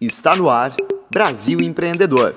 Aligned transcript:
Está 0.00 0.36
no 0.36 0.48
ar 0.48 0.76
Brasil 1.10 1.60
Empreendedor. 1.60 2.32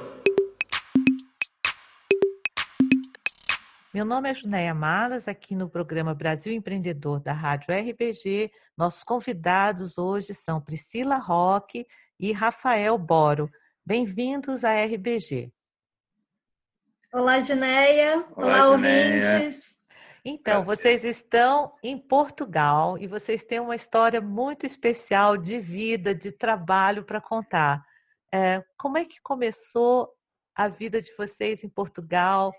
Meu 3.94 4.04
nome 4.04 4.32
é 4.32 4.34
Junéia 4.34 4.74
Malas, 4.74 5.28
aqui 5.28 5.54
no 5.54 5.70
programa 5.70 6.16
Brasil 6.16 6.52
Empreendedor 6.52 7.20
da 7.20 7.34
Rádio 7.34 7.72
RBG. 7.72 8.52
Nossos 8.76 9.04
convidados 9.04 10.00
hoje 10.00 10.34
são 10.34 10.60
Priscila 10.60 11.18
Roque 11.18 11.86
e 12.20 12.32
Rafael 12.32 12.98
Boro. 12.98 13.48
Bem-vindos 13.86 14.64
à 14.64 14.74
RBG. 14.84 15.54
Olá, 17.14 17.42
Junéia. 17.42 18.26
Olá, 18.36 18.56
Olá 18.56 18.72
ouvintes. 18.72 19.71
Então, 20.24 20.62
vocês 20.62 21.04
estão 21.04 21.74
em 21.82 21.98
Portugal 21.98 22.96
e 22.98 23.08
vocês 23.08 23.44
têm 23.44 23.60
uma 23.60 23.76
história 23.76 24.22
muito 24.22 24.68
especial 24.68 25.36
de 25.36 25.60
vida, 25.60 26.14
de 26.14 26.32
trabalho 26.32 27.04
para 27.04 27.20
contar. 27.20 27.84
É, 28.32 28.64
como 28.78 29.00
é 29.00 29.06
que 29.06 29.20
começou 29.22 30.10
a 30.56 30.68
vida 30.68 31.02
de 31.02 31.12
vocês 31.18 31.64
em 31.64 31.70
Portugal 31.70 32.54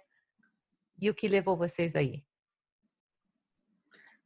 e 1.01 1.09
o 1.09 1.15
que 1.15 1.29
levou 1.29 1.57
vocês 1.57 1.95
aí? 1.95 2.25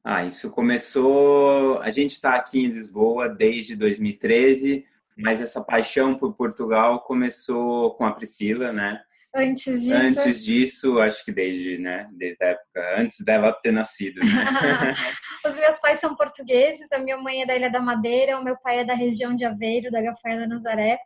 Ah, 0.02 0.24
isso 0.24 0.50
começou. 0.50 1.78
A 1.80 1.90
gente 1.90 2.12
está 2.12 2.36
aqui 2.36 2.60
em 2.60 2.68
Lisboa 2.68 3.28
desde 3.28 3.76
2013, 3.76 4.86
mas 5.14 5.42
essa 5.42 5.62
paixão 5.62 6.16
por 6.16 6.34
Portugal 6.34 7.00
começou 7.00 7.94
com 7.96 8.06
a 8.06 8.12
Priscila, 8.12 8.72
né? 8.72 9.04
Antes 9.36 9.82
disso. 9.82 9.94
Antes 9.94 10.44
disso, 10.44 10.98
acho 10.98 11.22
que 11.22 11.30
desde, 11.30 11.76
né, 11.76 12.08
desde 12.12 12.42
a 12.42 12.48
época, 12.48 13.00
antes 13.00 13.22
dela 13.22 13.52
ter 13.52 13.70
nascido. 13.70 14.18
Né? 14.20 14.24
Os 15.46 15.56
meus 15.56 15.78
pais 15.78 16.00
são 16.00 16.16
portugueses, 16.16 16.90
a 16.90 16.98
minha 16.98 17.18
mãe 17.18 17.42
é 17.42 17.46
da 17.46 17.54
Ilha 17.54 17.70
da 17.70 17.80
Madeira, 17.80 18.38
o 18.38 18.44
meu 18.44 18.56
pai 18.56 18.78
é 18.78 18.84
da 18.84 18.94
região 18.94 19.36
de 19.36 19.44
Aveiro, 19.44 19.90
da 19.90 20.00
Gafaia 20.00 20.40
da 20.40 20.46
Nazaré. 20.46 20.98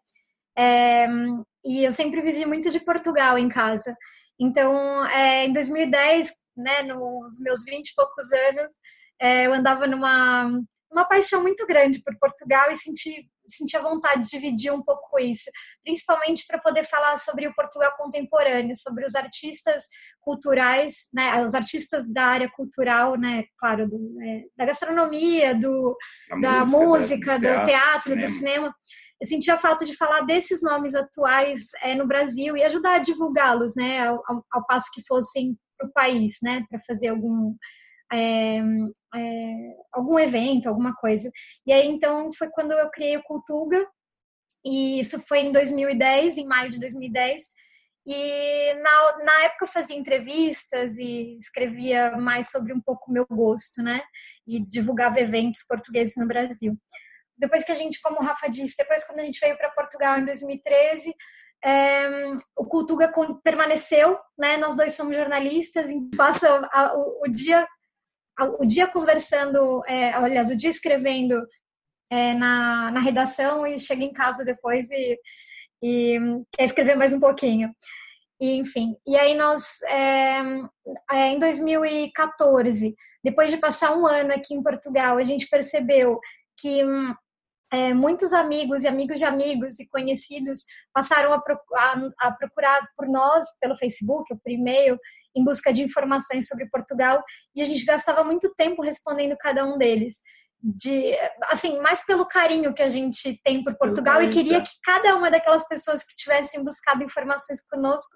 É, 0.57 1.09
e 1.65 1.85
eu 1.85 1.93
sempre 1.93 2.21
vivi 2.21 2.47
muito 2.47 2.71
de 2.71 2.79
Portugal 2.79 3.37
em 3.37 3.49
casa. 3.49 3.97
Então, 4.39 5.05
é, 5.09 5.47
em 5.47 5.53
2010, 5.53 6.33
né, 6.57 6.83
nos 6.83 7.39
meus 7.41 7.65
20 7.65 7.89
e 7.89 7.95
poucos 7.97 8.31
anos, 8.31 8.71
é, 9.21 9.47
eu 9.47 9.53
andava 9.53 9.87
numa 9.87 10.51
uma 10.91 11.05
paixão 11.05 11.43
muito 11.43 11.67
grande 11.67 12.03
por 12.03 12.17
Portugal 12.19 12.71
e 12.71 12.77
senti 12.77 13.29
sentia 13.51 13.83
vontade 13.83 14.25
de 14.25 14.31
dividir 14.31 14.73
um 14.73 14.83
pouco 14.83 15.19
isso, 15.19 15.51
principalmente 15.83 16.45
para 16.47 16.61
poder 16.61 16.85
falar 16.85 17.19
sobre 17.19 17.49
o 17.49 17.55
Portugal 17.55 17.93
contemporâneo, 17.97 18.77
sobre 18.77 19.05
os 19.05 19.15
artistas 19.15 19.85
culturais, 20.21 21.09
né, 21.13 21.45
os 21.45 21.53
artistas 21.53 22.05
da 22.09 22.25
área 22.27 22.51
cultural, 22.51 23.19
né, 23.19 23.45
claro, 23.59 23.89
do, 23.89 24.23
é, 24.23 24.45
da 24.57 24.67
gastronomia, 24.67 25.55
do, 25.55 25.97
da, 26.41 26.65
música, 26.65 27.39
do, 27.39 27.43
teatro, 27.43 27.61
do, 27.61 27.67
teatro, 27.67 28.03
cinema. 28.03 28.27
do 28.27 28.29
cinema. 28.31 28.75
Eu 29.21 29.27
sentia 29.27 29.57
falta 29.57 29.85
de 29.85 29.97
falar 29.97 30.23
desses 30.23 30.63
nomes 30.63 30.95
atuais 30.95 31.67
é, 31.83 31.95
no 31.95 32.07
Brasil 32.07 32.57
e 32.57 32.63
ajudar 32.63 32.95
a 32.95 33.03
divulgá-los, 33.03 33.75
né, 33.75 34.07
ao, 34.07 34.23
ao 34.53 34.67
passo 34.67 34.89
que 34.93 35.03
fossem 35.07 35.59
para 35.77 35.89
o 35.89 35.93
país, 35.93 36.35
né, 36.43 36.65
para 36.71 36.81
fazer 36.87 37.09
algum 37.09 37.55
é, 38.13 38.59
é, 39.15 39.75
algum 39.93 40.19
evento, 40.19 40.69
alguma 40.69 40.95
coisa. 40.95 41.31
E 41.67 41.73
aí, 41.73 41.87
então, 41.89 42.33
foi 42.33 42.49
quando 42.51 42.73
eu 42.73 42.91
criei 42.91 43.17
o 43.17 43.23
Cultuga, 43.23 43.87
e 44.65 45.01
isso 45.01 45.21
foi 45.27 45.41
em 45.41 45.53
2010, 45.53 46.39
em 46.39 46.47
maio 46.47 46.71
de 46.71 46.79
2010. 46.79 47.43
E 48.07 48.75
na, 48.75 49.19
na 49.25 49.43
época 49.45 49.67
eu 49.67 49.69
fazia 49.69 49.97
entrevistas 49.97 50.97
e 50.97 51.39
escrevia 51.39 52.17
mais 52.17 52.51
sobre 52.51 52.73
um 52.73 52.81
pouco 52.81 53.11
o 53.11 53.13
meu 53.13 53.27
gosto, 53.27 53.83
né? 53.83 54.03
E 54.47 54.61
divulgava 54.61 55.21
eventos 55.21 55.65
portugueses 55.69 56.15
no 56.17 56.27
Brasil. 56.27 56.77
Depois 57.37 57.65
que 57.65 57.73
a 57.73 57.75
gente, 57.75 58.01
como 58.03 58.21
o 58.21 58.23
Rafa 58.23 58.49
disse, 58.49 58.77
depois 58.77 59.05
quando 59.05 59.21
a 59.21 59.25
gente 59.25 59.41
veio 59.41 59.57
para 59.57 59.71
Portugal 59.71 60.19
em 60.19 60.25
2013, 60.25 61.15
é, 61.63 62.09
o 62.57 62.65
Cultuga 62.65 63.13
permaneceu, 63.43 64.19
né? 64.39 64.57
Nós 64.57 64.75
dois 64.75 64.95
somos 64.95 65.17
jornalistas, 65.17 65.91
e 65.91 66.01
passa 66.17 66.69
a, 66.73 66.95
o, 66.95 67.23
o, 67.25 67.29
dia 67.29 67.67
o 68.45 68.67
dia 68.67 68.87
conversando, 68.87 69.83
é, 69.87 70.13
aliás, 70.13 70.51
o 70.51 70.57
dia 70.57 70.71
escrevendo 70.71 71.47
é, 72.11 72.35
na, 72.35 72.91
na 72.91 73.01
redação 73.01 73.67
e 73.67 73.79
chega 73.79 74.03
em 74.03 74.13
casa 74.13 74.45
depois 74.45 74.91
e, 74.91 75.19
e 75.83 76.19
quer 76.53 76.65
escrever 76.65 76.97
mais 76.97 77.13
um 77.13 77.21
pouquinho. 77.21 77.75
E, 78.41 78.57
enfim, 78.57 78.97
e 79.07 79.17
aí 79.17 79.35
nós, 79.35 79.81
é, 79.83 80.41
é 81.13 81.29
em 81.29 81.39
2014, 81.39 82.95
depois 83.23 83.51
de 83.51 83.59
passar 83.59 83.95
um 83.95 84.07
ano 84.07 84.33
aqui 84.33 84.55
em 84.55 84.63
Portugal, 84.63 85.19
a 85.19 85.23
gente 85.23 85.47
percebeu 85.49 86.19
que 86.59 86.81
é, 87.73 87.95
muitos 87.95 88.33
amigos 88.33 88.83
e 88.83 88.89
amigos 88.89 89.19
de 89.19 89.25
amigos 89.25 89.79
e 89.79 89.87
conhecidos 89.87 90.65
passaram 90.93 91.33
a, 91.33 91.37
a, 91.37 92.11
a 92.21 92.33
procurar 92.33 92.81
por 92.97 93.07
nós 93.09 93.47
pelo 93.61 93.77
Facebook, 93.77 94.35
por 94.43 94.51
e-mail, 94.51 94.99
em 95.35 95.45
busca 95.45 95.73
de 95.73 95.83
informações 95.83 96.47
sobre 96.47 96.69
Portugal 96.69 97.23
e 97.55 97.63
a 97.63 97.65
gente 97.65 97.85
gastava 97.85 98.25
muito 98.25 98.53
tempo 98.57 98.83
respondendo 98.83 99.37
cada 99.39 99.65
um 99.65 99.79
deles. 99.79 100.17
De, 100.63 101.17
assim, 101.45 101.81
mais 101.81 102.05
pelo 102.05 102.27
carinho 102.27 102.75
que 102.75 102.83
a 102.83 102.89
gente 102.91 103.41
tem 103.43 103.65
por 103.65 103.79
Portugal 103.79 104.23
e 104.23 104.29
queria 104.29 104.61
que 104.61 104.71
cada 104.85 105.17
uma 105.17 105.31
daquelas 105.31 105.67
pessoas 105.67 106.05
que 106.05 106.15
tivessem 106.15 106.63
buscado 106.63 107.03
informações 107.03 107.67
conosco 107.67 108.15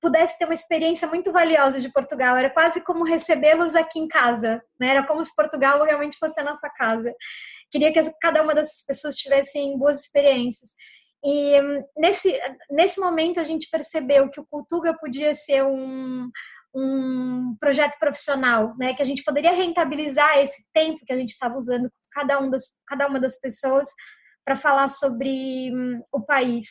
pudesse 0.00 0.38
ter 0.38 0.44
uma 0.44 0.54
experiência 0.54 1.08
muito 1.08 1.32
valiosa 1.32 1.80
de 1.80 1.92
Portugal. 1.92 2.36
Era 2.36 2.50
quase 2.50 2.80
como 2.82 3.04
recebê-los 3.04 3.74
aqui 3.74 3.98
em 3.98 4.08
casa, 4.08 4.62
né? 4.78 4.88
Era 4.88 5.06
como 5.06 5.24
se 5.24 5.34
Portugal 5.34 5.82
realmente 5.84 6.18
fosse 6.18 6.40
a 6.40 6.44
nossa 6.44 6.68
casa. 6.70 7.14
Queria 7.70 7.92
que 7.92 8.12
cada 8.20 8.42
uma 8.42 8.54
dessas 8.54 8.84
pessoas 8.84 9.16
tivessem 9.16 9.76
boas 9.78 10.00
experiências. 10.00 10.70
E 11.24 11.54
nesse, 11.96 12.38
nesse 12.70 12.98
momento 13.00 13.38
a 13.38 13.44
gente 13.44 13.68
percebeu 13.70 14.28
que 14.28 14.40
o 14.40 14.46
Cultuga 14.46 14.96
podia 14.98 15.34
ser 15.34 15.62
um, 15.62 16.28
um 16.74 17.56
projeto 17.60 17.98
profissional, 17.98 18.74
né? 18.76 18.94
Que 18.94 19.02
a 19.02 19.04
gente 19.04 19.22
poderia 19.22 19.52
rentabilizar 19.52 20.38
esse 20.38 20.64
tempo 20.72 21.04
que 21.06 21.12
a 21.12 21.16
gente 21.16 21.30
estava 21.30 21.56
usando 21.56 21.84
com 21.84 22.20
cada, 22.20 22.40
um 22.40 22.50
das, 22.50 22.64
cada 22.86 23.06
uma 23.06 23.20
das 23.20 23.38
pessoas 23.38 23.88
para 24.44 24.56
falar 24.56 24.88
sobre 24.88 25.70
um, 25.72 26.02
o 26.12 26.20
país. 26.20 26.66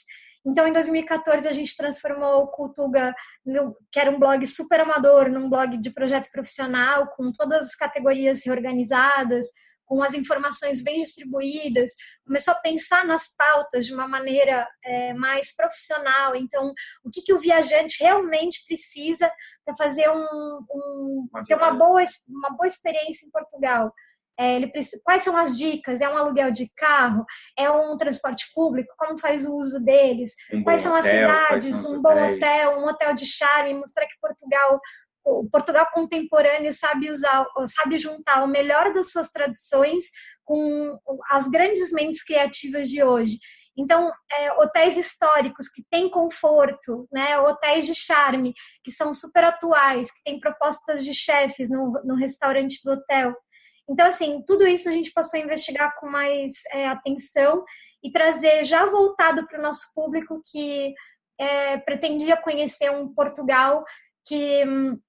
Então, 0.46 0.68
em 0.68 0.74
2014, 0.74 1.48
a 1.48 1.54
gente 1.54 1.78
transformou 1.78 2.44
o 2.44 2.48
Cultuga, 2.48 3.14
que 3.92 4.00
era 4.00 4.10
um 4.10 4.20
blog 4.20 4.46
super 4.48 4.80
amador, 4.80 5.30
num 5.30 5.50
blog 5.50 5.78
de 5.78 5.92
projeto 5.92 6.32
profissional, 6.32 7.08
com 7.16 7.32
todas 7.32 7.68
as 7.68 7.76
categorias 7.76 8.44
reorganizadas, 8.44 9.46
com 9.92 10.02
as 10.02 10.14
informações 10.14 10.82
bem 10.82 11.04
distribuídas, 11.04 11.92
começou 12.26 12.54
a 12.54 12.62
pensar 12.62 13.04
nas 13.04 13.28
pautas 13.36 13.86
de 13.86 13.94
uma 13.94 14.08
maneira 14.08 14.66
é, 14.86 15.14
mais 15.14 15.54
profissional. 15.54 16.34
Então, 16.34 16.74
o 17.04 17.10
que, 17.12 17.22
que 17.22 17.34
o 17.34 17.40
viajante 17.42 18.02
realmente 18.02 18.64
precisa 18.66 19.30
para 19.66 19.76
fazer 19.76 20.10
um, 20.10 20.60
um 20.72 21.28
ter 21.46 21.56
uma 21.56 21.74
boa, 21.74 22.02
uma 22.26 22.52
boa 22.52 22.68
experiência 22.68 23.26
em 23.26 23.32
Portugal? 23.32 23.92
É, 24.40 24.56
ele 24.56 24.68
precisa, 24.68 25.02
quais 25.04 25.24
são 25.24 25.36
as 25.36 25.58
dicas? 25.58 26.00
É 26.00 26.08
um 26.08 26.18
aluguel 26.18 26.52
de 26.52 26.72
carro? 26.78 27.26
É 27.60 27.70
um 27.70 27.98
transporte 27.98 28.50
público? 28.56 28.94
Como 28.98 29.20
faz 29.20 29.46
o 29.46 29.54
uso 29.54 29.78
deles? 29.84 30.34
Um 30.54 30.64
quais 30.64 30.82
são 30.82 30.96
hotel, 30.96 31.30
as 31.30 31.36
cidades? 31.36 31.86
Um 31.86 32.02
bom 32.02 32.12
hotel, 32.12 32.80
um 32.80 32.88
hotel 32.88 33.14
de 33.14 33.26
charme, 33.26 33.74
mostrar 33.74 34.06
que 34.06 34.20
Portugal 34.22 34.80
o 35.24 35.48
Portugal 35.50 35.88
contemporâneo 35.94 36.74
sabe 36.74 37.10
usar, 37.10 37.46
sabe 37.68 37.98
juntar 37.98 38.44
o 38.44 38.48
melhor 38.48 38.94
das 38.94 39.12
suas 39.12 39.30
tradições 39.30 40.06
com 40.44 41.00
as 41.30 41.48
grandes 41.48 41.92
mentes 41.92 42.24
criativas 42.24 42.90
de 42.90 43.04
hoje. 43.04 43.38
Então, 43.78 44.12
é, 44.32 44.52
hotéis 44.54 44.98
históricos 44.98 45.70
que 45.70 45.84
têm 45.90 46.10
conforto, 46.10 47.08
né? 47.12 47.40
hotéis 47.40 47.86
de 47.86 47.96
charme, 47.96 48.54
que 48.84 48.92
são 48.92 49.14
super 49.14 49.46
atuais, 49.46 50.12
que 50.12 50.24
têm 50.24 50.40
propostas 50.40 51.06
de 51.06 51.14
chefes 51.14 51.70
no, 51.70 51.94
no 52.04 52.16
restaurante 52.16 52.82
do 52.84 52.92
hotel. 52.92 53.34
Então, 53.90 54.08
assim, 54.08 54.44
tudo 54.46 54.68
isso 54.68 54.90
a 54.90 54.92
gente 54.92 55.12
passou 55.12 55.40
a 55.40 55.44
investigar 55.44 55.96
com 56.00 56.10
mais 56.10 56.52
é, 56.72 56.88
atenção 56.88 57.64
e 58.04 58.12
trazer 58.12 58.66
já 58.66 58.86
voltado 58.86 59.48
para 59.48 59.60
o 59.60 59.62
nosso 59.62 59.86
público 59.96 60.42
que 60.52 60.94
é, 61.40 61.78
pretendia 61.78 62.38
conhecer 62.38 62.92
um 62.92 63.14
Portugal 63.14 63.84
que 64.26 64.64
hum, 64.66 65.00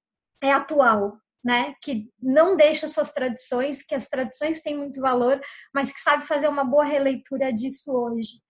é 0.43 0.53
atual, 0.53 1.17
né? 1.45 1.75
Que 1.83 2.09
não 2.21 2.57
deixa 2.57 2.89
suas 2.89 3.11
tradições, 3.11 3.83
que 3.83 3.95
as 3.95 4.07
tradições 4.07 4.61
têm 4.61 4.77
muito 4.77 5.01
valor, 5.01 5.41
mas 5.75 5.93
que 5.93 6.01
sabe 6.01 6.27
fazer 6.27 6.49
uma 6.49 6.65
boa 6.65 6.85
releitura 6.85 7.53
disso 7.53 7.93
hoje. 7.93 8.41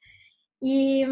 E, 0.64 1.04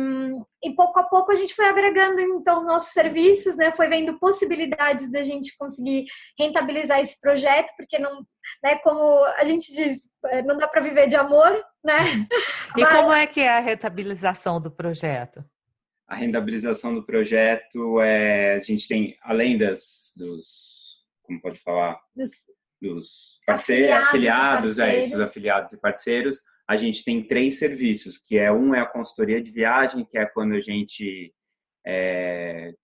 e 0.62 0.72
pouco 0.76 1.00
a 1.00 1.02
pouco 1.02 1.32
a 1.32 1.34
gente 1.34 1.56
foi 1.56 1.66
agregando 1.66 2.20
então 2.20 2.60
os 2.60 2.66
nossos 2.66 2.92
serviços, 2.92 3.56
né? 3.56 3.72
Foi 3.72 3.88
vendo 3.88 4.16
possibilidades 4.18 5.10
da 5.10 5.24
gente 5.24 5.56
conseguir 5.58 6.04
rentabilizar 6.38 7.00
esse 7.00 7.20
projeto, 7.20 7.68
porque 7.76 7.98
não, 7.98 8.24
né? 8.62 8.76
Como 8.76 9.24
a 9.24 9.44
gente 9.44 9.72
diz, 9.72 10.08
é, 10.26 10.40
não 10.42 10.56
dá 10.56 10.68
para 10.68 10.80
viver 10.80 11.08
de 11.08 11.16
amor, 11.16 11.52
né? 11.84 11.98
E 12.76 12.82
Mas... 12.82 12.96
como 12.96 13.12
é 13.12 13.26
que 13.26 13.40
é 13.40 13.48
a 13.48 13.58
rentabilização 13.58 14.60
do 14.60 14.70
projeto? 14.70 15.44
A 16.06 16.14
rentabilização 16.14 16.94
do 16.94 17.04
projeto 17.04 18.00
é 18.00 18.54
a 18.54 18.60
gente 18.60 18.86
tem 18.86 19.16
além 19.22 19.58
das 19.58 20.12
dos 20.16 20.69
como 21.30 21.40
pode 21.40 21.60
falar, 21.60 22.00
dos, 22.14 22.30
dos 22.82 23.38
parceiros, 23.46 23.92
afiliados, 23.92 24.78
afiliados, 24.78 24.78
é, 24.80 25.06
isso, 25.06 25.22
afiliados 25.22 25.72
e 25.72 25.80
parceiros. 25.80 26.42
a 26.68 26.76
gente 26.76 27.04
tem 27.04 27.22
três 27.22 27.58
serviços, 27.58 28.18
que 28.18 28.36
é 28.36 28.50
um 28.50 28.74
é 28.74 28.80
a 28.80 28.86
consultoria 28.86 29.40
de 29.40 29.50
viagem, 29.52 30.04
que 30.04 30.18
é 30.18 30.26
quando 30.26 30.54
a 30.54 30.60
gente 30.60 31.32
é, 31.86 32.74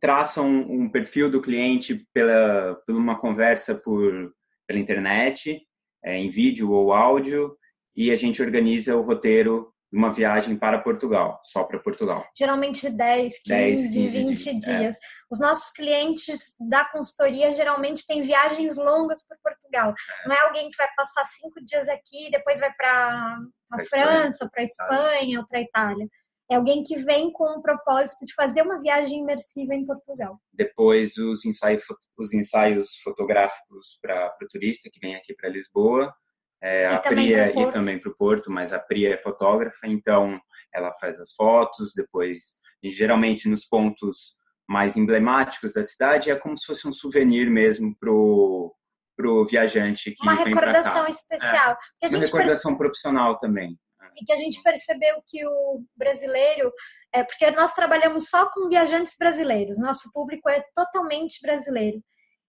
traça 0.00 0.42
um, 0.42 0.82
um, 0.82 0.90
perfil 0.90 1.30
do 1.30 1.40
cliente 1.40 2.06
pela, 2.12 2.74
por 2.84 2.96
uma 2.96 3.18
conversa 3.18 3.74
por, 3.74 4.34
pela 4.66 4.80
internet, 4.80 5.62
é, 6.04 6.16
em 6.16 6.28
vídeo 6.28 6.72
ou 6.72 6.92
áudio, 6.92 7.56
e 7.94 8.10
a 8.10 8.16
gente 8.16 8.42
organiza 8.42 8.96
o 8.96 9.02
roteiro 9.02 9.72
uma 9.92 10.12
viagem 10.12 10.56
para 10.56 10.80
Portugal, 10.80 11.40
só 11.44 11.64
para 11.64 11.78
Portugal. 11.78 12.26
Geralmente 12.36 12.90
10, 12.90 13.38
15, 13.44 13.48
10, 13.48 13.92
15 13.92 14.34
20 14.34 14.48
é. 14.48 14.52
dias. 14.52 14.96
É. 14.96 14.98
Os 15.30 15.38
nossos 15.38 15.70
clientes 15.72 16.54
da 16.68 16.84
consultoria 16.84 17.52
geralmente 17.52 18.06
têm 18.06 18.22
viagens 18.22 18.76
longas 18.76 19.26
por 19.26 19.36
Portugal. 19.42 19.90
É. 19.90 20.28
Não 20.28 20.36
é 20.36 20.40
alguém 20.40 20.70
que 20.70 20.76
vai 20.76 20.88
passar 20.96 21.24
cinco 21.24 21.64
dias 21.64 21.88
aqui 21.88 22.28
e 22.28 22.30
depois 22.30 22.60
vai 22.60 22.72
para 22.74 23.38
a 23.72 23.84
França, 23.84 24.48
para 24.50 24.62
a 24.62 24.64
Espanha 24.64 25.40
ou 25.40 25.46
para 25.46 25.58
a 25.58 25.62
Itália. 25.62 26.06
É 26.50 26.54
alguém 26.54 26.84
que 26.84 26.96
vem 26.96 27.32
com 27.32 27.44
o 27.44 27.62
propósito 27.62 28.24
de 28.24 28.32
fazer 28.34 28.62
uma 28.62 28.80
viagem 28.80 29.20
imersiva 29.20 29.74
em 29.74 29.84
Portugal. 29.84 30.38
Depois, 30.52 31.16
os 31.16 31.44
ensaios, 31.44 31.82
os 32.16 32.32
ensaios 32.32 32.88
fotográficos 33.02 33.98
para 34.00 34.32
o 34.40 34.48
turista 34.48 34.88
que 34.92 35.00
vem 35.00 35.16
aqui 35.16 35.34
para 35.34 35.48
Lisboa. 35.48 36.14
É, 36.62 36.86
a 36.86 36.98
Priya 37.00 37.52
e 37.54 37.70
também 37.70 37.98
para 37.98 38.10
o 38.10 38.16
Porto, 38.16 38.50
mas 38.50 38.72
a 38.72 38.78
Priya 38.78 39.14
é 39.14 39.18
fotógrafa, 39.18 39.86
então 39.86 40.40
ela 40.74 40.92
faz 40.94 41.20
as 41.20 41.32
fotos, 41.32 41.92
depois, 41.94 42.42
geralmente 42.82 43.48
nos 43.48 43.64
pontos 43.64 44.34
mais 44.68 44.96
emblemáticos 44.96 45.72
da 45.74 45.84
cidade, 45.84 46.30
é 46.30 46.36
como 46.36 46.58
se 46.58 46.66
fosse 46.66 46.88
um 46.88 46.92
souvenir 46.92 47.50
mesmo 47.50 47.96
pro 47.98 48.74
pro 49.16 49.46
viajante 49.46 50.12
que 50.12 50.22
uma 50.22 50.44
vem 50.44 50.52
para 50.52 50.60
cá. 50.60 50.68
Uma 50.68 50.72
recordação 50.72 51.06
especial. 51.08 51.76
É, 52.02 52.08
uma 52.08 52.18
recordação 52.18 52.72
perce... 52.72 52.78
profissional 52.78 53.38
também. 53.38 53.78
E 54.14 54.24
que 54.24 54.32
a 54.32 54.36
gente 54.36 54.62
percebeu 54.62 55.22
que 55.26 55.44
o 55.46 55.82
brasileiro, 55.96 56.70
é 57.12 57.24
porque 57.24 57.50
nós 57.50 57.72
trabalhamos 57.72 58.28
só 58.28 58.50
com 58.50 58.68
viajantes 58.68 59.14
brasileiros, 59.18 59.78
nosso 59.78 60.10
público 60.12 60.48
é 60.50 60.62
totalmente 60.74 61.38
brasileiro. 61.40 61.98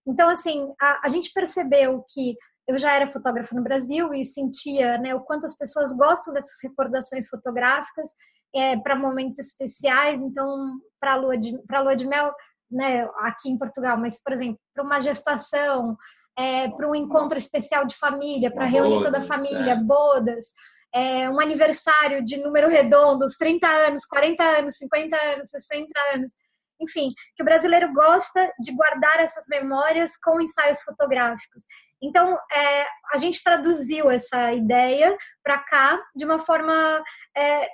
Então, 0.06 0.30
assim, 0.30 0.74
a, 0.82 1.02
a 1.06 1.10
gente 1.10 1.32
percebeu 1.34 2.04
que 2.10 2.36
eu 2.68 2.78
já 2.78 2.94
era 2.94 3.08
fotógrafa 3.08 3.56
no 3.56 3.64
Brasil 3.64 4.14
e 4.14 4.26
sentia 4.26 4.98
né, 4.98 5.16
o 5.16 5.22
quanto 5.22 5.46
as 5.46 5.56
pessoas 5.56 5.96
gostam 5.96 6.34
dessas 6.34 6.58
recordações 6.62 7.28
fotográficas 7.30 8.12
é, 8.54 8.78
para 8.78 8.96
momentos 8.96 9.40
especiais. 9.40 10.20
Então, 10.22 10.80
para 11.00 11.14
a 11.14 11.16
lua 11.16 11.38
de 11.38 11.58
lua 11.72 11.96
de 11.96 12.06
mel, 12.06 12.34
né, 12.70 13.10
aqui 13.20 13.50
em 13.50 13.58
Portugal, 13.58 13.98
mas 13.98 14.22
por 14.22 14.34
exemplo, 14.34 14.60
para 14.74 14.84
uma 14.84 15.00
gestação, 15.00 15.96
é, 16.38 16.68
para 16.70 16.90
um 16.90 16.96
encontro 16.96 17.38
especial 17.38 17.86
de 17.86 17.96
família, 17.96 18.52
para 18.52 18.66
reunir 18.66 19.02
toda 19.02 19.20
a 19.20 19.22
família, 19.22 19.72
é. 19.72 19.76
bodas, 19.76 20.48
é, 20.94 21.30
um 21.30 21.40
aniversário 21.40 22.24
de 22.24 22.36
número 22.36 22.68
redondo, 22.68 23.26
30 23.40 23.66
anos, 23.66 24.06
40 24.06 24.44
anos, 24.44 24.78
50 24.78 25.16
anos, 25.16 25.50
60 25.50 25.88
anos 26.14 26.34
enfim, 26.80 27.10
que 27.36 27.42
o 27.42 27.46
brasileiro 27.46 27.92
gosta 27.94 28.52
de 28.60 28.72
guardar 28.72 29.20
essas 29.20 29.46
memórias 29.48 30.16
com 30.18 30.40
ensaios 30.40 30.82
fotográficos. 30.82 31.64
Então, 32.02 32.38
é, 32.52 32.86
a 33.12 33.18
gente 33.18 33.44
traduziu 33.44 34.10
essa 34.10 34.54
ideia 34.54 35.18
para 35.44 35.58
cá 35.60 36.00
de 36.16 36.26
uma 36.26 36.40
forma 36.40 37.04
é, 37.36 37.70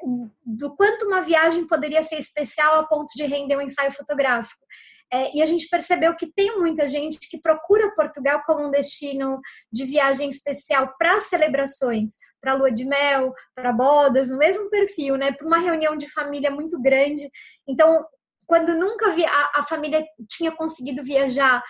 do 0.46 0.76
quanto 0.76 1.06
uma 1.06 1.22
viagem 1.22 1.68
poderia 1.68 2.04
ser 2.04 2.18
especial 2.18 2.80
a 2.80 2.88
ponto 2.88 3.12
de 3.16 3.26
render 3.26 3.58
um 3.58 3.62
ensaio 3.62 3.92
fotográfico. 3.92 4.66
É, 5.12 5.36
e 5.36 5.44
a 5.44 5.46
gente 5.46 5.70
percebeu 5.70 6.16
que 6.16 6.26
tem 6.26 6.58
muita 6.58 6.88
gente 6.88 7.20
que 7.30 7.40
procura 7.40 7.94
Portugal 7.94 8.42
como 8.48 8.66
um 8.66 8.72
destino 8.72 9.40
de 9.72 9.86
viagem 9.86 10.28
especial 10.28 10.96
para 10.98 11.22
celebrações, 11.22 12.14
para 12.42 12.56
lua 12.56 12.72
de 12.72 12.84
mel, 12.84 13.32
para 13.54 13.72
bodas, 13.72 14.30
no 14.30 14.38
mesmo 14.38 14.72
perfil, 14.72 15.16
né? 15.16 15.32
Para 15.32 15.46
uma 15.46 15.60
reunião 15.60 15.96
de 15.96 16.10
família 16.10 16.50
muito 16.50 16.82
grande. 16.82 17.30
Então, 17.68 18.04
quando 18.48 18.76
nunca 18.76 19.08
a, 19.08 19.60
a 19.60 19.66
família 19.68 20.04
tinha 20.28 20.52
conseguido 20.52 21.04
viajar 21.04 21.64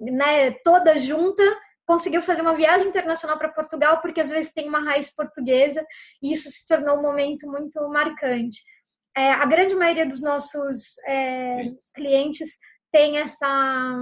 né, 0.00 0.50
toda 0.64 0.98
junta, 0.98 1.42
conseguiu 1.86 2.22
fazer 2.22 2.42
uma 2.42 2.56
viagem 2.56 2.88
internacional 2.88 3.38
para 3.38 3.52
Portugal, 3.52 4.00
porque 4.00 4.20
às 4.20 4.30
vezes 4.30 4.52
tem 4.52 4.68
uma 4.68 4.80
raiz 4.80 5.14
portuguesa, 5.14 5.84
e 6.22 6.32
isso 6.32 6.50
se 6.50 6.66
tornou 6.66 6.98
um 6.98 7.02
momento 7.02 7.46
muito 7.46 7.80
marcante. 7.88 8.60
É, 9.16 9.32
a 9.32 9.44
grande 9.46 9.74
maioria 9.74 10.06
dos 10.06 10.20
nossos 10.20 10.98
é, 11.06 11.70
clientes 11.94 12.48
tem 12.90 13.18
essa, 13.18 14.00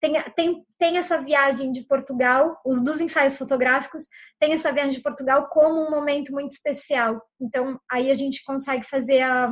tem, 0.00 0.22
tem, 0.36 0.64
tem 0.78 0.98
essa 0.98 1.18
viagem 1.18 1.72
de 1.72 1.86
Portugal, 1.86 2.60
os 2.64 2.82
dos 2.84 3.00
ensaios 3.00 3.38
fotográficos, 3.38 4.04
tem 4.38 4.52
essa 4.52 4.70
viagem 4.70 4.92
de 4.92 5.02
Portugal 5.02 5.48
como 5.48 5.80
um 5.80 5.90
momento 5.90 6.30
muito 6.30 6.52
especial. 6.52 7.22
Então, 7.40 7.80
aí 7.90 8.10
a 8.10 8.14
gente 8.14 8.44
consegue 8.44 8.86
fazer 8.86 9.22
a, 9.22 9.50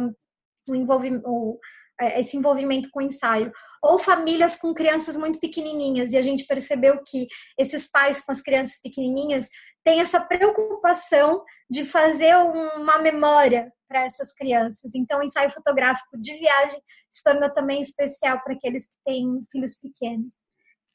o 0.68 0.74
envolvimento, 0.74 1.58
esse 2.00 2.36
envolvimento 2.36 2.88
com 2.90 3.00
o 3.00 3.02
ensaio. 3.02 3.52
Ou 3.82 3.98
famílias 3.98 4.56
com 4.56 4.72
crianças 4.72 5.16
muito 5.16 5.40
pequenininhas, 5.40 6.12
e 6.12 6.16
a 6.16 6.22
gente 6.22 6.46
percebeu 6.46 7.02
que 7.04 7.26
esses 7.58 7.90
pais 7.90 8.20
com 8.20 8.30
as 8.30 8.40
crianças 8.40 8.80
pequenininhas 8.80 9.48
têm 9.84 10.00
essa 10.00 10.20
preocupação 10.20 11.42
de 11.68 11.84
fazer 11.84 12.36
uma 12.36 12.98
memória 12.98 13.72
para 13.88 14.04
essas 14.04 14.32
crianças. 14.32 14.94
Então, 14.94 15.20
o 15.20 15.22
ensaio 15.22 15.50
fotográfico 15.50 16.20
de 16.20 16.32
viagem 16.34 16.80
se 17.10 17.22
tornou 17.22 17.50
também 17.50 17.82
especial 17.82 18.40
para 18.42 18.54
aqueles 18.54 18.86
que 18.86 18.96
têm 19.04 19.44
filhos 19.50 19.76
pequenos. 19.76 20.34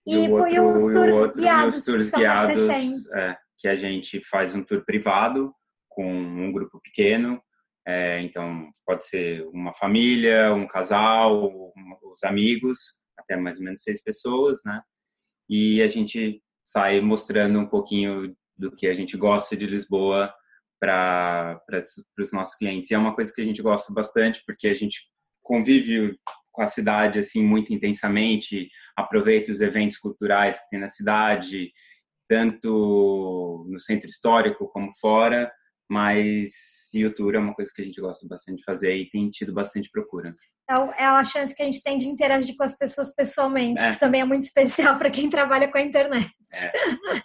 E, 0.05 0.15
e, 0.15 0.31
outro, 0.31 0.53
e 0.53 0.59
os 0.59 0.83
tours 0.83 1.15
outro, 1.15 1.37
guiados, 1.37 1.77
os 1.77 1.85
tours 1.85 2.09
que 2.09 2.17
guiados, 2.17 2.69
é, 3.13 3.37
que 3.57 3.67
a 3.67 3.75
gente 3.75 4.21
faz 4.23 4.55
um 4.55 4.63
tour 4.63 4.83
privado 4.85 5.53
com 5.89 6.09
um 6.09 6.51
grupo 6.51 6.79
pequeno, 6.81 7.41
é, 7.87 8.21
então, 8.21 8.69
pode 8.85 9.05
ser 9.05 9.47
uma 9.47 9.71
família, 9.71 10.53
um 10.53 10.67
casal, 10.67 11.49
os 12.03 12.21
amigos, 12.25 12.77
até 13.17 13.37
mais 13.37 13.57
ou 13.59 13.63
menos 13.63 13.81
seis 13.81 14.03
pessoas, 14.03 14.59
né? 14.65 14.81
E 15.49 15.81
a 15.81 15.87
gente 15.87 16.41
sai 16.65 16.99
mostrando 16.99 17.57
um 17.57 17.65
pouquinho 17.65 18.35
do 18.57 18.75
que 18.75 18.87
a 18.87 18.93
gente 18.93 19.15
gosta 19.15 19.55
de 19.55 19.65
Lisboa 19.65 20.33
para 20.81 21.61
os 22.19 22.33
nossos 22.33 22.55
clientes. 22.55 22.91
E 22.91 22.93
é 22.93 22.97
uma 22.97 23.15
coisa 23.15 23.31
que 23.33 23.41
a 23.41 23.45
gente 23.45 23.61
gosta 23.61 23.93
bastante, 23.93 24.43
porque 24.45 24.67
a 24.67 24.73
gente 24.73 24.99
convive 25.41 26.19
com 26.51 26.63
a 26.63 26.67
cidade 26.67 27.19
assim 27.19 27.41
muito 27.41 27.73
intensamente, 27.73 28.69
aproveita 28.97 29.49
os 29.49 29.61
eventos 29.61 29.97
culturais 29.97 30.59
que 30.59 30.69
tem 30.71 30.79
na 30.79 30.89
cidade, 30.89 31.71
tanto 32.27 33.65
no 33.69 33.79
centro 33.79 34.09
histórico 34.09 34.67
como 34.73 34.91
fora, 34.99 35.49
mas 35.89 36.51
YouTube 36.99 37.35
é 37.35 37.39
uma 37.39 37.53
coisa 37.53 37.71
que 37.73 37.81
a 37.81 37.85
gente 37.85 38.01
gosta 38.01 38.27
bastante 38.27 38.59
de 38.59 38.63
fazer 38.63 38.95
e 38.95 39.09
tem 39.09 39.29
tido 39.29 39.53
bastante 39.53 39.89
procura. 39.89 40.33
É, 40.69 41.03
é 41.03 41.05
a 41.05 41.23
chance 41.23 41.55
que 41.55 41.61
a 41.61 41.65
gente 41.65 41.81
tem 41.81 41.97
de 41.97 42.07
interagir 42.07 42.55
com 42.55 42.63
as 42.63 42.77
pessoas 42.77 43.13
pessoalmente, 43.13 43.81
é. 43.81 43.89
que 43.89 43.99
também 43.99 44.21
é 44.21 44.25
muito 44.25 44.43
especial 44.43 44.97
para 44.97 45.09
quem 45.09 45.29
trabalha 45.29 45.67
com 45.67 45.77
a 45.77 45.81
internet. 45.81 46.29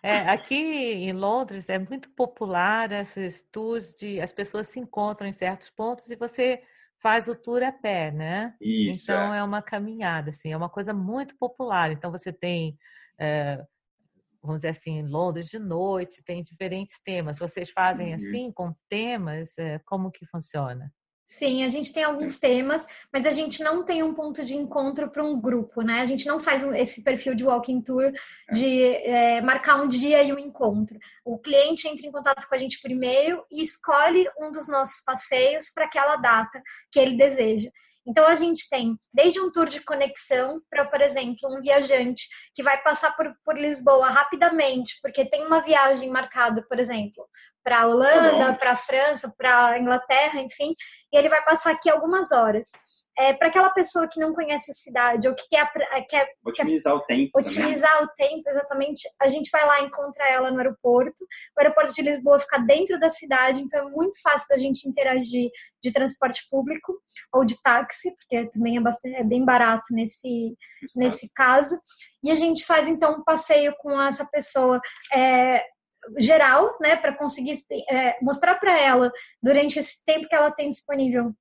É. 0.02 0.16
é. 0.16 0.18
aqui 0.30 0.54
em 0.54 1.12
Londres 1.12 1.68
é 1.68 1.78
muito 1.78 2.10
popular 2.10 2.90
esses 2.92 3.44
tours 3.52 3.94
de 3.94 4.20
as 4.20 4.32
pessoas 4.32 4.68
se 4.68 4.80
encontram 4.80 5.28
em 5.28 5.32
certos 5.32 5.70
pontos 5.70 6.10
e 6.10 6.16
você 6.16 6.62
faz 7.02 7.26
o 7.26 7.34
tour 7.34 7.62
a 7.62 7.72
pé, 7.72 8.12
né? 8.12 8.54
Isso, 8.60 9.10
então 9.10 9.34
é. 9.34 9.38
é 9.38 9.42
uma 9.42 9.60
caminhada, 9.60 10.30
assim, 10.30 10.52
é 10.52 10.56
uma 10.56 10.68
coisa 10.68 10.94
muito 10.94 11.36
popular. 11.36 11.90
Então 11.90 12.12
você 12.12 12.32
tem 12.32 12.78
é, 13.18 13.60
vamos 14.42 14.58
dizer 14.58 14.70
assim, 14.70 15.02
Londres 15.02 15.46
de 15.48 15.58
noite, 15.58 16.22
tem 16.24 16.42
diferentes 16.42 17.00
temas. 17.04 17.38
Vocês 17.38 17.70
fazem 17.70 18.08
uhum. 18.08 18.14
assim, 18.14 18.52
com 18.52 18.74
temas? 18.88 19.56
Eh, 19.56 19.80
como 19.84 20.10
que 20.10 20.26
funciona? 20.26 20.92
Sim, 21.38 21.64
a 21.64 21.68
gente 21.68 21.92
tem 21.92 22.04
alguns 22.04 22.38
temas, 22.38 22.86
mas 23.10 23.24
a 23.24 23.32
gente 23.32 23.62
não 23.62 23.82
tem 23.84 24.02
um 24.02 24.12
ponto 24.12 24.44
de 24.44 24.54
encontro 24.54 25.10
para 25.10 25.24
um 25.24 25.40
grupo, 25.40 25.80
né? 25.80 26.00
A 26.00 26.06
gente 26.06 26.26
não 26.26 26.38
faz 26.38 26.62
esse 26.74 27.02
perfil 27.02 27.34
de 27.34 27.44
walking 27.44 27.80
tour 27.80 28.04
é. 28.04 28.52
de 28.52 28.82
é, 28.82 29.40
marcar 29.40 29.82
um 29.82 29.88
dia 29.88 30.22
e 30.22 30.32
um 30.32 30.38
encontro. 30.38 30.98
O 31.24 31.38
cliente 31.38 31.88
entra 31.88 32.06
em 32.06 32.12
contato 32.12 32.46
com 32.46 32.54
a 32.54 32.58
gente 32.58 32.80
por 32.82 32.90
e-mail 32.90 33.42
e 33.50 33.62
escolhe 33.62 34.28
um 34.38 34.52
dos 34.52 34.68
nossos 34.68 35.02
passeios 35.02 35.70
para 35.72 35.86
aquela 35.86 36.16
data 36.16 36.62
que 36.90 37.00
ele 37.00 37.16
deseja. 37.16 37.70
Então, 38.06 38.26
a 38.26 38.34
gente 38.34 38.68
tem 38.68 38.96
desde 39.12 39.40
um 39.40 39.50
tour 39.50 39.66
de 39.68 39.80
conexão 39.80 40.60
para, 40.68 40.84
por 40.84 41.00
exemplo, 41.00 41.38
um 41.50 41.60
viajante 41.60 42.26
que 42.54 42.62
vai 42.62 42.80
passar 42.82 43.14
por, 43.16 43.32
por 43.44 43.56
Lisboa 43.56 44.08
rapidamente, 44.08 44.98
porque 45.00 45.24
tem 45.24 45.46
uma 45.46 45.60
viagem 45.60 46.10
marcada, 46.10 46.64
por 46.68 46.80
exemplo, 46.80 47.26
para 47.62 47.82
a 47.82 47.86
Holanda, 47.86 48.54
para 48.54 48.72
a 48.72 48.76
França, 48.76 49.32
para 49.36 49.66
a 49.66 49.78
Inglaterra, 49.78 50.40
enfim, 50.40 50.74
e 51.12 51.16
ele 51.16 51.28
vai 51.28 51.44
passar 51.44 51.70
aqui 51.70 51.88
algumas 51.88 52.32
horas 52.32 52.70
é, 53.18 53.32
para 53.32 53.48
aquela 53.48 53.70
pessoa 53.70 54.08
que 54.08 54.18
não 54.18 54.34
conhece 54.34 54.70
a 54.70 54.74
cidade 54.74 55.28
ou 55.28 55.34
que 55.34 55.46
quer, 55.48 55.70
quer 56.08 56.28
otimizar 56.44 56.92
quer, 56.92 56.98
o 56.98 57.00
tempo, 57.06 57.38
otimizar 57.38 58.00
né? 58.00 58.02
o 58.04 58.08
tempo, 58.16 58.48
exatamente. 58.48 59.08
A 59.20 59.28
gente 59.28 59.50
vai 59.50 59.64
lá 59.66 59.80
encontrar 59.82 60.30
ela 60.30 60.50
no 60.50 60.58
aeroporto. 60.58 61.24
O 61.56 61.60
aeroporto 61.60 61.92
de 61.94 62.02
Lisboa 62.02 62.40
fica 62.40 62.58
dentro 62.58 62.98
da 62.98 63.10
cidade, 63.10 63.60
então 63.60 63.88
é 63.88 63.90
muito 63.90 64.20
fácil 64.22 64.48
da 64.48 64.56
gente 64.56 64.88
interagir 64.88 65.50
de 65.82 65.92
transporte 65.92 66.46
público 66.50 66.94
ou 67.32 67.44
de 67.44 67.60
táxi, 67.62 68.10
porque 68.12 68.46
também 68.50 68.76
é, 68.78 68.80
bastante, 68.80 69.16
é 69.16 69.24
bem 69.24 69.44
barato 69.44 69.92
nesse, 69.92 70.56
nesse 70.96 71.30
caso. 71.34 71.78
E 72.22 72.30
a 72.30 72.34
gente 72.34 72.64
faz 72.64 72.88
então 72.88 73.18
um 73.18 73.24
passeio 73.24 73.74
com 73.78 74.00
essa 74.00 74.24
pessoa. 74.24 74.80
É, 75.12 75.64
geral, 76.18 76.76
né, 76.80 76.96
para 76.96 77.16
conseguir 77.16 77.64
é, 77.88 78.16
mostrar 78.20 78.56
para 78.56 78.76
ela 78.76 79.12
durante 79.40 79.78
esse 79.78 80.04
tempo 80.04 80.26
que 80.26 80.34
ela 80.34 80.50
tem 80.50 80.68
disponível 80.68 81.32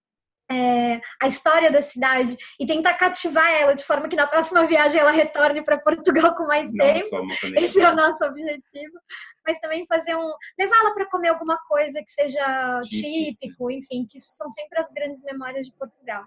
é, 0.51 1.01
a 1.21 1.27
história 1.27 1.71
da 1.71 1.81
cidade 1.81 2.35
e 2.59 2.65
tentar 2.65 2.93
cativar 2.95 3.49
ela 3.51 3.73
de 3.73 3.83
forma 3.83 4.07
que 4.07 4.15
na 4.15 4.27
próxima 4.27 4.65
viagem 4.67 4.99
ela 4.99 5.11
retorne 5.11 5.63
para 5.63 5.79
Portugal 5.79 6.35
com 6.35 6.45
mais 6.45 6.71
Não, 6.73 6.85
tempo. 6.85 7.27
Esse 7.57 7.81
é 7.81 7.89
o 7.89 7.95
nosso 7.95 8.23
objetivo. 8.25 8.99
Mas 9.45 9.59
também 9.59 9.87
fazer 9.87 10.15
um. 10.15 10.31
levá-la 10.57 10.93
para 10.93 11.09
comer 11.09 11.29
alguma 11.29 11.57
coisa 11.67 11.99
que 12.03 12.11
seja 12.11 12.81
típico. 12.83 13.39
típico, 13.39 13.71
enfim, 13.71 14.05
que 14.07 14.19
são 14.19 14.49
sempre 14.51 14.79
as 14.79 14.87
grandes 14.89 15.21
memórias 15.23 15.65
de 15.65 15.73
Portugal. 15.73 16.25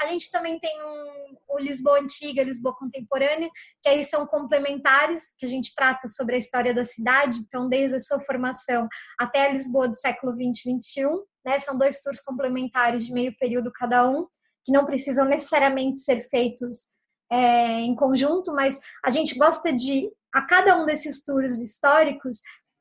A 0.00 0.06
gente 0.06 0.30
também 0.30 0.58
tem 0.58 0.84
um, 0.84 1.36
o 1.48 1.58
Lisboa 1.58 2.00
Antiga, 2.00 2.42
Lisboa 2.42 2.76
Contemporânea, 2.76 3.48
que 3.82 3.88
aí 3.88 4.04
são 4.04 4.26
complementares, 4.26 5.34
que 5.38 5.46
a 5.46 5.48
gente 5.48 5.74
trata 5.74 6.06
sobre 6.06 6.34
a 6.34 6.38
história 6.38 6.74
da 6.74 6.84
cidade, 6.84 7.38
então 7.38 7.68
desde 7.68 7.96
a 7.96 8.00
sua 8.00 8.20
formação 8.20 8.86
até 9.18 9.46
a 9.46 9.52
Lisboa 9.52 9.88
do 9.88 9.96
século 9.96 10.36
20 10.36 10.60
e 10.60 10.72
21, 10.72 11.24
né? 11.44 11.58
São 11.58 11.78
dois 11.78 12.00
tours 12.00 12.20
complementares 12.20 13.06
de 13.06 13.12
meio 13.12 13.34
período 13.38 13.72
cada 13.72 14.08
um, 14.08 14.26
que 14.64 14.72
não 14.72 14.84
precisam 14.84 15.24
necessariamente 15.24 16.00
ser 16.00 16.28
feitos 16.28 16.88
é, 17.30 17.80
em 17.80 17.94
conjunto, 17.94 18.52
mas 18.52 18.78
a 19.04 19.10
gente 19.10 19.36
gosta 19.36 19.72
de, 19.72 20.10
a 20.32 20.42
cada 20.42 20.76
um 20.76 20.84
desses 20.84 21.24
tours 21.24 21.58
históricos, 21.58 22.40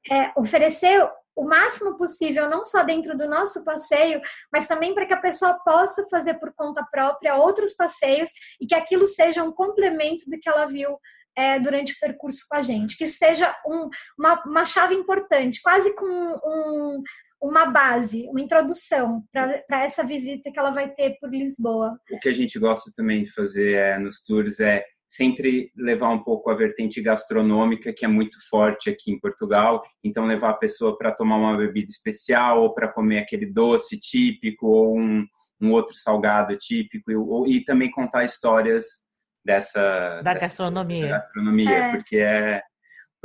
é, 0.09 0.31
oferecer 0.37 1.07
o 1.35 1.43
máximo 1.43 1.97
possível, 1.97 2.49
não 2.49 2.63
só 2.63 2.83
dentro 2.83 3.17
do 3.17 3.27
nosso 3.27 3.63
passeio, 3.63 4.21
mas 4.51 4.67
também 4.67 4.93
para 4.93 5.05
que 5.05 5.13
a 5.13 5.21
pessoa 5.21 5.59
possa 5.65 6.07
fazer 6.09 6.35
por 6.35 6.53
conta 6.55 6.85
própria 6.89 7.35
outros 7.35 7.73
passeios 7.73 8.31
e 8.61 8.65
que 8.65 8.75
aquilo 8.75 9.07
seja 9.07 9.43
um 9.43 9.51
complemento 9.51 10.29
do 10.29 10.39
que 10.39 10.47
ela 10.47 10.65
viu 10.65 10.97
é, 11.37 11.59
durante 11.59 11.93
o 11.93 11.99
percurso 11.99 12.45
com 12.49 12.55
a 12.55 12.61
gente, 12.61 12.97
que 12.97 13.07
seja 13.07 13.53
um, 13.67 13.89
uma, 14.17 14.41
uma 14.45 14.65
chave 14.65 14.95
importante, 14.95 15.61
quase 15.61 15.93
com 15.93 16.05
um, 16.05 17.03
uma 17.41 17.65
base, 17.65 18.27
uma 18.29 18.39
introdução 18.39 19.23
para 19.31 19.83
essa 19.83 20.03
visita 20.03 20.51
que 20.51 20.57
ela 20.57 20.71
vai 20.71 20.89
ter 20.93 21.17
por 21.19 21.29
Lisboa. 21.29 21.99
O 22.09 22.19
que 22.19 22.29
a 22.29 22.33
gente 22.33 22.57
gosta 22.57 22.89
também 22.95 23.25
de 23.25 23.33
fazer 23.33 23.73
é, 23.73 23.99
nos 23.99 24.21
tours 24.23 24.59
é 24.59 24.85
sempre 25.07 25.71
levar 25.75 26.09
um 26.09 26.23
pouco 26.23 26.49
a 26.49 26.55
vertente 26.55 27.01
gastronômica, 27.01 27.93
que 27.93 28.05
é 28.05 28.07
muito 28.07 28.37
forte 28.49 28.89
aqui 28.89 29.11
em 29.11 29.19
Portugal. 29.19 29.83
Então, 30.03 30.25
levar 30.25 30.51
a 30.51 30.57
pessoa 30.57 30.97
para 30.97 31.11
tomar 31.11 31.37
uma 31.37 31.57
bebida 31.57 31.89
especial, 31.89 32.63
ou 32.63 32.73
para 32.73 32.87
comer 32.87 33.19
aquele 33.19 33.45
doce 33.45 33.99
típico, 33.99 34.67
ou 34.67 34.99
um, 34.99 35.25
um 35.61 35.71
outro 35.71 35.95
salgado 35.95 36.57
típico, 36.57 37.11
e, 37.11 37.15
ou, 37.15 37.47
e 37.47 37.63
também 37.63 37.91
contar 37.91 38.25
histórias 38.25 38.85
dessa. 39.45 40.21
Da 40.21 40.33
dessa, 40.33 40.39
gastronomia. 40.39 41.07
Da 41.07 41.17
gastronomia, 41.19 41.69
é. 41.69 41.91
porque 41.91 42.17
é 42.17 42.61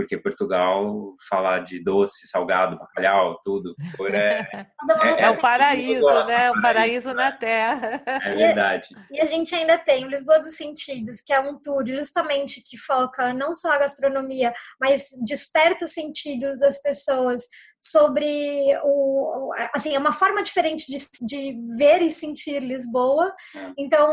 porque 0.00 0.16
Portugal 0.16 1.14
falar 1.28 1.58
de 1.58 1.78
doce, 1.84 2.26
salgado, 2.26 2.78
bacalhau, 2.78 3.38
tudo, 3.44 3.74
é, 4.10 4.40
é, 5.20 5.24
é 5.24 5.30
o 5.30 5.36
paraíso, 5.36 6.24
né? 6.26 6.50
O 6.50 6.62
paraíso 6.62 7.12
na 7.12 7.30
Terra. 7.32 8.02
É 8.20 8.34
verdade. 8.34 8.88
E, 9.10 9.16
e, 9.16 9.20
a 9.20 9.24
gente 9.24 9.54
ainda 9.54 9.78
tem 9.78 10.04
o 10.04 10.08
Lisboa 10.08 10.40
dos 10.40 10.56
Sentidos, 10.56 11.20
que 11.20 11.32
é 11.32 11.40
um 11.40 11.58
tour 11.58 11.86
justamente 11.86 12.62
que 12.62 12.76
foca 12.76 13.32
não 13.32 13.54
só 13.54 13.72
a 13.72 13.78
gastronomia, 13.78 14.52
mas 14.80 15.08
desperta 15.24 15.84
os 15.84 15.92
sentidos 15.92 16.58
das 16.58 16.80
pessoas 16.80 17.44
sobre 17.80 18.78
o 18.84 19.52
assim 19.72 19.94
é 19.94 19.98
uma 19.98 20.12
forma 20.12 20.42
diferente 20.42 20.86
de, 20.86 21.08
de 21.22 21.58
ver 21.76 22.02
e 22.02 22.12
sentir 22.12 22.60
Lisboa 22.60 23.34
é. 23.56 23.72
então 23.78 24.06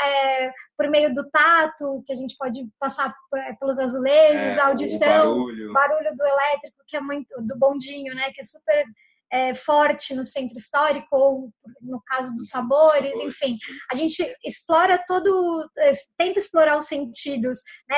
é, 0.00 0.52
por 0.76 0.88
meio 0.88 1.12
do 1.12 1.28
tato 1.28 2.04
que 2.06 2.12
a 2.12 2.16
gente 2.16 2.36
pode 2.38 2.64
passar 2.78 3.12
pelos 3.58 3.76
azulejos 3.78 4.56
é, 4.56 4.60
a 4.60 4.68
audição 4.68 5.34
barulho. 5.34 5.72
barulho 5.72 6.16
do 6.16 6.24
elétrico 6.24 6.84
que 6.86 6.96
é 6.96 7.00
muito 7.00 7.28
do 7.42 7.58
bondinho 7.58 8.14
né 8.14 8.30
que 8.32 8.40
é 8.40 8.44
super 8.44 8.84
é, 9.30 9.54
forte 9.54 10.14
no 10.14 10.24
centro 10.24 10.56
histórico, 10.56 11.08
ou 11.10 11.50
no 11.80 12.00
caso 12.06 12.34
dos 12.34 12.48
sabores, 12.48 13.12
enfim. 13.20 13.56
A 13.92 13.94
gente 13.94 14.22
explora 14.44 15.02
todo, 15.06 15.68
é, 15.78 15.92
tenta 16.16 16.38
explorar 16.38 16.78
os 16.78 16.86
sentidos, 16.86 17.58
né, 17.88 17.96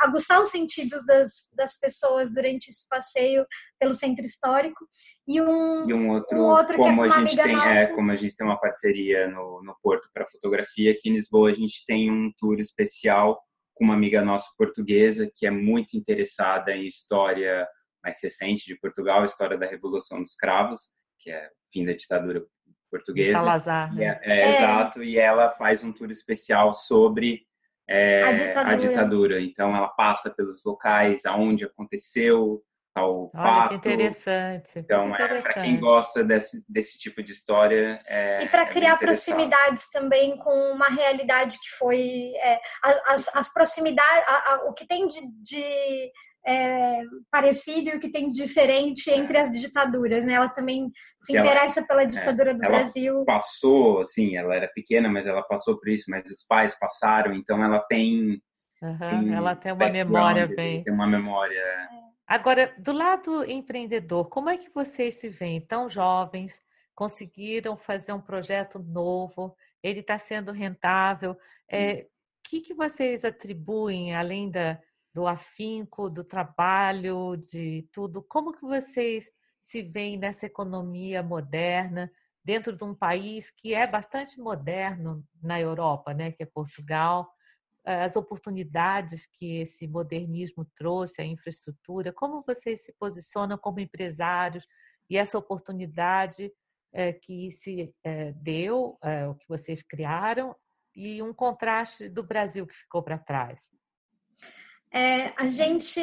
aguçar 0.00 0.40
os 0.40 0.50
sentidos 0.50 1.04
das, 1.06 1.30
das 1.54 1.78
pessoas 1.78 2.32
durante 2.32 2.68
esse 2.68 2.86
passeio 2.88 3.46
pelo 3.78 3.94
centro 3.94 4.24
histórico. 4.24 4.86
E 5.26 5.40
um, 5.40 5.88
e 5.88 5.94
um 5.94 6.10
outro, 6.10 6.38
um 6.38 6.42
outro 6.42 6.76
como 6.76 7.02
a 7.02 7.08
gente 7.08 7.36
tem, 7.36 7.68
é, 7.68 7.86
como 7.88 8.10
a 8.10 8.16
gente 8.16 8.36
tem 8.36 8.46
uma 8.46 8.58
parceria 8.58 9.28
no, 9.28 9.62
no 9.62 9.76
Porto 9.82 10.08
para 10.12 10.28
fotografia, 10.28 10.92
aqui 10.92 11.10
em 11.10 11.14
Lisboa 11.14 11.50
a 11.50 11.54
gente 11.54 11.84
tem 11.86 12.10
um 12.10 12.32
tour 12.38 12.58
especial 12.58 13.38
com 13.74 13.84
uma 13.84 13.94
amiga 13.94 14.24
nossa 14.24 14.48
portuguesa 14.56 15.30
que 15.32 15.46
é 15.46 15.50
muito 15.50 15.96
interessada 15.96 16.72
em 16.72 16.86
história 16.86 17.66
mais 18.08 18.18
recente 18.22 18.64
de 18.66 18.74
Portugal, 18.76 19.22
a 19.22 19.26
história 19.26 19.58
da 19.58 19.66
Revolução 19.66 20.22
dos 20.22 20.34
Cravos, 20.34 20.88
que 21.18 21.30
é 21.30 21.46
o 21.46 21.72
fim 21.72 21.84
da 21.84 21.92
ditadura 21.92 22.42
portuguesa. 22.90 23.38
Salazar. 23.38 23.94
Né? 23.94 24.18
É, 24.22 24.32
é, 24.32 24.40
é, 24.40 24.56
Exato, 24.56 25.02
e 25.02 25.18
ela 25.18 25.50
faz 25.50 25.84
um 25.84 25.92
tour 25.92 26.10
especial 26.10 26.74
sobre 26.74 27.42
é, 27.86 28.22
a, 28.22 28.32
ditadura. 28.32 28.72
a, 28.72 28.76
ditadura. 28.76 29.40
Então, 29.40 29.76
ela 29.76 29.88
passa 29.88 30.30
pelos 30.30 30.64
locais 30.64 31.26
aonde 31.26 31.64
aconteceu 31.64 32.62
tal 32.94 33.30
Olha, 33.34 33.42
fato. 33.42 33.68
Que 33.68 33.74
interessante. 33.76 34.70
Então, 34.76 35.14
é, 35.14 35.42
para 35.42 35.54
quem 35.54 35.78
gosta 35.78 36.24
desse, 36.24 36.64
desse 36.68 36.98
tipo 36.98 37.22
de 37.22 37.32
história. 37.32 38.00
É, 38.06 38.42
e 38.42 38.48
para 38.48 38.66
criar 38.66 38.96
proximidades 38.96 39.88
também 39.90 40.36
com 40.38 40.72
uma 40.72 40.88
realidade 40.88 41.58
que 41.58 41.70
foi. 41.78 42.32
as, 43.06 43.28
as 43.34 43.52
proximidades, 43.52 44.24
a, 44.26 44.54
a, 44.54 44.64
o 44.68 44.72
que 44.72 44.86
tem 44.86 45.06
de, 45.06 45.20
de 45.42 46.10
é, 46.46 47.02
parecido 47.30 47.90
e 47.90 47.96
o 47.96 48.00
que 48.00 48.10
tem 48.10 48.30
de 48.30 48.42
diferente 48.42 49.10
entre 49.10 49.36
as 49.36 49.50
ditaduras, 49.50 50.24
né? 50.24 50.34
Ela 50.34 50.48
também 50.48 50.90
se 51.22 51.36
ela, 51.36 51.46
interessa 51.46 51.86
pela 51.86 52.02
é, 52.02 52.06
ditadura 52.06 52.54
do 52.54 52.60
Brasil. 52.60 53.24
Passou, 53.24 54.00
assim, 54.00 54.36
ela 54.36 54.54
era 54.54 54.68
pequena, 54.68 55.08
mas 55.08 55.26
ela 55.26 55.42
passou 55.42 55.78
por 55.78 55.88
isso, 55.88 56.04
mas 56.08 56.24
os 56.30 56.44
pais 56.46 56.78
passaram, 56.78 57.34
então 57.34 57.62
ela 57.62 57.80
tem. 57.80 58.40
Uhum, 58.80 58.98
tem 58.98 59.34
ela 59.34 59.56
tem 59.56 59.72
uma 59.72 59.88
memória 59.90 60.46
bem. 60.46 60.82
Tem 60.84 60.92
uma 60.92 61.06
memória. 61.06 61.62
Agora, 62.26 62.74
do 62.78 62.92
lado 62.92 63.44
empreendedor, 63.44 64.28
como 64.28 64.50
é 64.50 64.58
que 64.58 64.70
vocês 64.70 65.14
se 65.14 65.28
veem 65.28 65.60
tão 65.60 65.88
jovens, 65.88 66.60
conseguiram 66.94 67.76
fazer 67.76 68.12
um 68.12 68.20
projeto 68.20 68.78
novo, 68.78 69.56
ele 69.82 70.00
está 70.00 70.18
sendo 70.18 70.52
rentável? 70.52 71.32
O 71.32 71.36
é, 71.70 71.94
hum. 71.94 72.06
que, 72.44 72.60
que 72.60 72.74
vocês 72.74 73.24
atribuem, 73.24 74.14
além 74.14 74.50
da, 74.50 74.78
do 75.14 75.26
afinco, 75.26 76.08
do 76.08 76.22
trabalho, 76.22 77.36
de 77.36 77.88
tudo. 77.92 78.22
Como 78.22 78.52
que 78.52 78.62
vocês 78.62 79.30
se 79.64 79.82
veem 79.82 80.18
nessa 80.18 80.46
economia 80.46 81.22
moderna 81.22 82.10
dentro 82.44 82.76
de 82.76 82.84
um 82.84 82.94
país 82.94 83.50
que 83.50 83.74
é 83.74 83.86
bastante 83.86 84.40
moderno 84.40 85.24
na 85.42 85.60
Europa, 85.60 86.14
né, 86.14 86.32
que 86.32 86.42
é 86.42 86.46
Portugal? 86.46 87.30
As 87.84 88.16
oportunidades 88.16 89.26
que 89.32 89.60
esse 89.60 89.86
modernismo 89.88 90.66
trouxe, 90.76 91.22
a 91.22 91.24
infraestrutura, 91.24 92.12
como 92.12 92.44
vocês 92.46 92.84
se 92.84 92.92
posicionam 92.98 93.56
como 93.56 93.80
empresários 93.80 94.66
e 95.08 95.16
essa 95.16 95.38
oportunidade 95.38 96.52
é, 96.92 97.12
que 97.12 97.50
se 97.52 97.94
é, 98.04 98.32
deu, 98.32 98.98
é, 99.02 99.26
o 99.26 99.34
que 99.34 99.48
vocês 99.48 99.82
criaram, 99.82 100.54
e 100.94 101.22
um 101.22 101.32
contraste 101.32 102.08
do 102.08 102.22
Brasil 102.22 102.66
que 102.66 102.74
ficou 102.74 103.02
para 103.02 103.18
trás? 103.18 103.60
É, 104.92 105.32
a 105.36 105.46
gente 105.48 106.00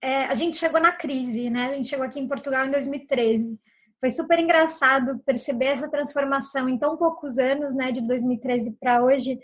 é, 0.00 0.24
a 0.24 0.34
gente 0.34 0.56
chegou 0.56 0.80
na 0.80 0.92
crise, 0.92 1.48
né? 1.48 1.66
A 1.66 1.74
gente 1.74 1.88
chegou 1.88 2.04
aqui 2.04 2.18
em 2.18 2.28
Portugal 2.28 2.66
em 2.66 2.70
2013. 2.70 3.58
Foi 4.00 4.10
super 4.10 4.38
engraçado 4.38 5.20
perceber 5.24 5.66
essa 5.66 5.88
transformação 5.88 6.68
em 6.68 6.78
tão 6.78 6.96
poucos 6.96 7.38
anos, 7.38 7.74
né? 7.74 7.92
De 7.92 8.00
2013 8.06 8.76
para 8.80 9.02
hoje. 9.02 9.38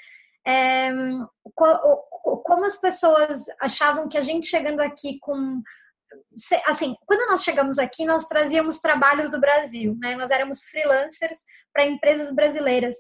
É, 0.47 0.91
como 1.55 2.65
as 2.65 2.77
pessoas 2.77 3.45
achavam 3.61 4.09
que 4.09 4.19
a 4.19 4.23
gente 4.23 4.49
chegando 4.49 4.81
aqui 4.81 5.19
com 5.21 5.63
assim, 6.67 6.95
quando 7.07 7.29
nós 7.31 7.43
chegamos 7.43 7.79
aqui, 7.79 8.05
nós 8.05 8.27
trazíamos 8.27 8.79
trabalhos 8.79 9.31
do 9.31 9.41
Brasil, 9.41 9.97
né? 10.01 10.17
Nós 10.17 10.31
éramos 10.31 10.63
freelancers 10.65 11.39
para 11.73 11.87
empresas 11.87 12.35
brasileiras. 12.35 12.97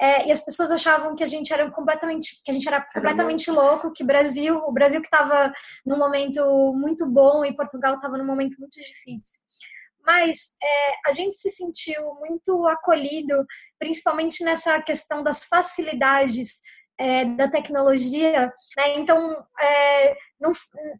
É, 0.00 0.26
e 0.28 0.32
as 0.32 0.40
pessoas 0.40 0.70
achavam 0.70 1.14
que 1.14 1.22
a 1.22 1.26
gente 1.26 1.52
era 1.52 1.70
completamente 1.70 2.42
que 2.44 2.50
a 2.50 2.54
gente 2.54 2.66
era 2.66 2.80
completamente 2.92 3.48
louco 3.48 3.92
que 3.92 4.02
Brasil 4.02 4.56
o 4.66 4.72
Brasil 4.72 5.00
que 5.00 5.06
estava 5.06 5.52
num 5.86 5.96
momento 5.96 6.42
muito 6.74 7.06
bom 7.06 7.44
e 7.44 7.54
Portugal 7.54 7.94
estava 7.94 8.18
num 8.18 8.26
momento 8.26 8.58
muito 8.58 8.80
difícil. 8.80 9.40
Mas 10.04 10.52
é, 10.62 11.08
a 11.08 11.12
gente 11.12 11.36
se 11.36 11.48
sentiu 11.50 12.14
muito 12.16 12.66
acolhido 12.66 13.46
principalmente 13.78 14.44
nessa 14.44 14.82
questão 14.82 15.22
das 15.22 15.44
facilidades 15.44 16.60
é, 16.98 17.24
da 17.24 17.48
tecnologia, 17.48 18.52
né? 18.76 18.94
Então 18.96 19.44
é, 19.60 20.16
não, 20.40 20.52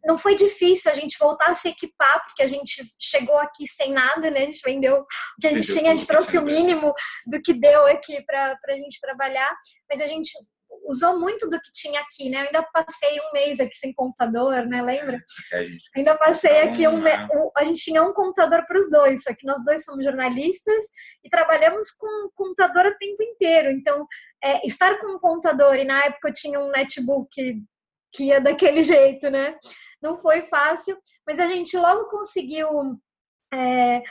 não 0.03 0.17
foi 0.17 0.35
difícil 0.35 0.91
a 0.91 0.93
gente 0.93 1.17
voltar 1.17 1.51
a 1.51 1.55
se 1.55 1.69
equipar, 1.69 2.23
porque 2.25 2.43
a 2.43 2.47
gente 2.47 2.83
chegou 2.99 3.37
aqui 3.37 3.67
sem 3.67 3.91
nada, 3.91 4.29
né? 4.29 4.41
A 4.41 4.45
gente 4.45 4.61
vendeu 4.63 4.97
o 4.97 5.05
que 5.41 5.47
a 5.47 5.53
gente 5.53 5.67
tinha, 5.67 5.91
a 5.91 5.95
gente 5.95 6.07
trouxe 6.07 6.37
o 6.37 6.41
mínimo 6.41 6.93
do 7.25 7.41
que 7.41 7.53
deu 7.53 7.85
aqui 7.87 8.21
para 8.25 8.57
a 8.67 8.77
gente 8.77 8.99
trabalhar, 8.99 9.55
mas 9.89 10.01
a 10.01 10.07
gente 10.07 10.31
usou 10.87 11.19
muito 11.19 11.49
do 11.49 11.59
que 11.59 11.71
tinha 11.71 11.99
aqui, 12.01 12.29
né? 12.29 12.41
Eu 12.41 12.45
ainda 12.45 12.63
passei 12.63 13.19
um 13.19 13.31
mês 13.33 13.59
aqui 13.59 13.75
sem 13.75 13.93
computador, 13.93 14.65
né? 14.65 14.81
Lembra? 14.81 15.23
É, 15.53 15.67
ainda 15.95 16.15
passei 16.17 16.61
aqui 16.61 16.87
um, 16.87 16.99
um, 16.99 17.51
a 17.55 17.63
gente 17.63 17.81
tinha 17.81 18.03
um 18.03 18.13
computador 18.13 18.65
para 18.65 18.79
os 18.79 18.89
dois, 18.89 19.23
só 19.23 19.33
que 19.33 19.45
nós 19.45 19.63
dois 19.63 19.83
somos 19.83 20.03
jornalistas 20.03 20.85
e 21.23 21.29
trabalhamos 21.29 21.91
com 21.91 22.29
computador 22.35 22.85
o 22.85 22.97
tempo 22.97 23.21
inteiro. 23.23 23.71
Então, 23.71 24.05
é, 24.43 24.65
estar 24.65 24.99
com 24.99 25.15
um 25.15 25.19
computador 25.19 25.77
e 25.77 25.85
na 25.85 26.05
época 26.05 26.29
eu 26.29 26.33
tinha 26.33 26.59
um 26.59 26.71
netbook 26.71 27.29
que 28.11 28.23
ia 28.25 28.39
daquele 28.39 28.83
jeito, 28.85 29.29
né? 29.29 29.55
Não 30.01 30.17
foi 30.21 30.43
fácil, 30.43 30.97
mas 31.25 31.39
a 31.39 31.47
gente 31.47 31.75
logo 31.77 32.09
conseguiu 32.09 32.67
é, 33.53 34.03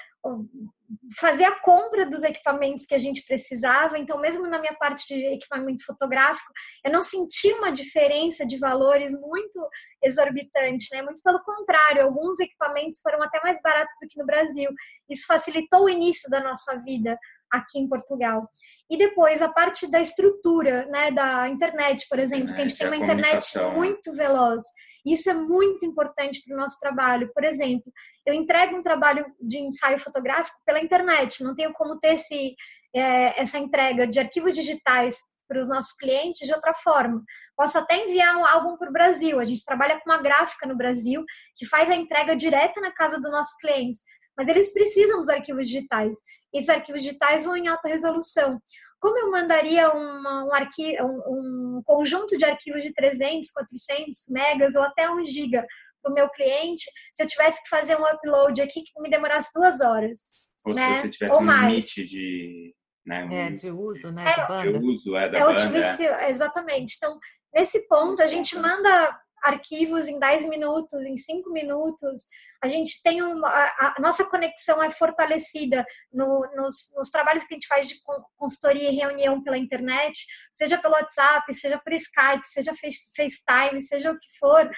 fazer 1.18 1.44
a 1.44 1.60
compra 1.60 2.06
dos 2.06 2.22
equipamentos 2.22 2.86
que 2.86 2.94
a 2.94 2.98
gente 2.98 3.22
precisava. 3.24 3.98
Então, 3.98 4.18
mesmo 4.20 4.46
na 4.46 4.58
minha 4.58 4.74
parte 4.74 5.06
de 5.06 5.34
equipamento 5.34 5.84
fotográfico, 5.84 6.52
eu 6.84 6.92
não 6.92 7.02
senti 7.02 7.52
uma 7.52 7.70
diferença 7.70 8.46
de 8.46 8.58
valores 8.58 9.12
muito 9.12 9.68
exorbitante, 10.02 10.88
né? 10.92 11.02
Muito 11.02 11.22
pelo 11.22 11.42
contrário, 11.42 12.02
alguns 12.02 12.38
equipamentos 12.40 13.00
foram 13.00 13.22
até 13.22 13.40
mais 13.42 13.60
baratos 13.62 13.96
do 14.00 14.08
que 14.08 14.18
no 14.18 14.26
Brasil. 14.26 14.70
Isso 15.08 15.26
facilitou 15.26 15.84
o 15.84 15.88
início 15.88 16.30
da 16.30 16.40
nossa 16.40 16.76
vida 16.82 17.18
aqui 17.56 17.78
em 17.78 17.88
Portugal. 17.88 18.48
E 18.90 18.96
depois 18.98 19.40
a 19.40 19.48
parte 19.48 19.90
da 19.90 20.00
estrutura, 20.00 20.86
né, 20.86 21.10
da 21.10 21.48
internet, 21.48 22.06
por 22.08 22.18
exemplo, 22.18 22.54
que 22.54 22.60
a 22.60 22.66
gente 22.66 22.76
tem 22.76 22.86
uma 22.86 22.96
internet 22.96 23.58
muito 23.74 24.12
veloz. 24.12 24.62
Isso 25.06 25.28
é 25.28 25.34
muito 25.34 25.84
importante 25.84 26.42
para 26.44 26.54
o 26.54 26.58
nosso 26.58 26.78
trabalho. 26.78 27.30
Por 27.34 27.44
exemplo, 27.44 27.92
eu 28.26 28.34
entrego 28.34 28.76
um 28.76 28.82
trabalho 28.82 29.24
de 29.40 29.58
ensaio 29.58 29.98
fotográfico 29.98 30.56
pela 30.64 30.80
internet, 30.80 31.42
não 31.42 31.54
tenho 31.54 31.72
como 31.72 31.98
ter 31.98 32.14
esse, 32.14 32.54
é, 32.94 33.40
essa 33.40 33.58
entrega 33.58 34.06
de 34.06 34.18
arquivos 34.18 34.54
digitais 34.54 35.18
para 35.46 35.60
os 35.60 35.68
nossos 35.68 35.92
clientes 35.92 36.46
de 36.46 36.54
outra 36.54 36.72
forma. 36.74 37.22
Posso 37.56 37.78
até 37.78 37.96
enviar 37.96 38.36
um 38.36 38.46
álbum 38.46 38.76
para 38.76 38.88
o 38.88 38.92
Brasil. 38.92 39.38
A 39.38 39.44
gente 39.44 39.64
trabalha 39.64 40.00
com 40.00 40.10
uma 40.10 40.22
gráfica 40.22 40.66
no 40.66 40.76
Brasil 40.76 41.24
que 41.56 41.66
faz 41.66 41.88
a 41.90 41.94
entrega 41.94 42.34
direta 42.34 42.80
na 42.80 42.92
casa 42.92 43.20
dos 43.20 43.30
nossos 43.30 43.54
clientes, 43.58 44.02
mas 44.36 44.48
eles 44.48 44.72
precisam 44.72 45.18
dos 45.18 45.28
arquivos 45.28 45.66
digitais. 45.66 46.18
Esses 46.52 46.68
arquivos 46.68 47.02
digitais 47.02 47.44
vão 47.44 47.56
em 47.56 47.68
alta 47.68 47.88
resolução. 47.88 48.60
Como 49.00 49.18
eu 49.18 49.30
mandaria 49.30 49.90
uma, 49.90 50.44
um, 50.44 50.54
arquivo, 50.54 51.04
um, 51.04 51.78
um 51.78 51.82
conjunto 51.84 52.38
de 52.38 52.44
arquivos 52.44 52.82
de 52.82 52.92
300, 52.92 53.50
400 53.50 54.24
megas 54.28 54.74
ou 54.74 54.82
até 54.82 55.10
1 55.10 55.24
giga 55.26 55.66
para 56.02 56.10
o 56.10 56.14
meu 56.14 56.28
cliente 56.30 56.84
se 57.12 57.22
eu 57.22 57.26
tivesse 57.26 57.62
que 57.62 57.68
fazer 57.68 57.96
um 57.98 58.04
upload 58.04 58.60
aqui 58.60 58.82
que 58.82 59.00
me 59.00 59.10
demorasse 59.10 59.50
duas 59.54 59.80
horas? 59.80 60.20
Ou 60.64 60.74
né? 60.74 60.96
se 60.96 61.02
você 61.02 61.08
tivesse 61.10 61.34
ou 61.34 61.42
um 61.42 61.44
mais. 61.44 61.68
limite 61.68 62.04
de, 62.04 62.74
né, 63.06 63.24
um... 63.24 63.32
é, 63.32 63.50
de 63.50 63.70
uso, 63.70 64.10
né? 64.10 64.24
É, 64.26 64.46
banda. 64.46 64.78
De 64.78 64.84
uso, 64.84 65.16
é, 65.16 65.28
da 65.28 65.38
eu 65.38 65.46
banda. 65.48 65.66
Tivesse, 65.66 66.06
é. 66.06 66.30
Exatamente. 66.30 66.94
Então, 66.96 67.18
nesse 67.54 67.86
ponto, 67.86 68.22
a 68.22 68.26
gente 68.26 68.58
manda 68.58 69.20
arquivos 69.44 70.08
em 70.08 70.18
10 70.18 70.48
minutos, 70.48 71.04
em 71.04 71.16
5 71.16 71.50
minutos. 71.50 72.24
A 72.62 72.68
gente 72.68 73.02
tem 73.02 73.22
uma. 73.22 73.46
A, 73.46 73.94
a 73.98 74.00
nossa 74.00 74.24
conexão 74.24 74.82
é 74.82 74.90
fortalecida 74.90 75.84
no, 76.10 76.48
nos, 76.56 76.90
nos, 76.96 77.10
trabalhos 77.10 77.44
que 77.44 77.52
a 77.52 77.56
gente 77.56 77.68
faz 77.68 77.86
de 77.86 77.96
consultoria 78.38 78.90
e 78.90 78.96
reunião 78.96 79.42
pela 79.42 79.58
internet, 79.58 80.24
seja 80.54 80.78
pelo 80.78 80.94
WhatsApp, 80.94 81.52
seja 81.52 81.78
por 81.78 81.92
Skype, 81.92 82.48
seja 82.48 82.72
FaceTime, 82.74 83.82
seja 83.82 84.10
o 84.10 84.18
que 84.18 84.38
for. 84.38 84.70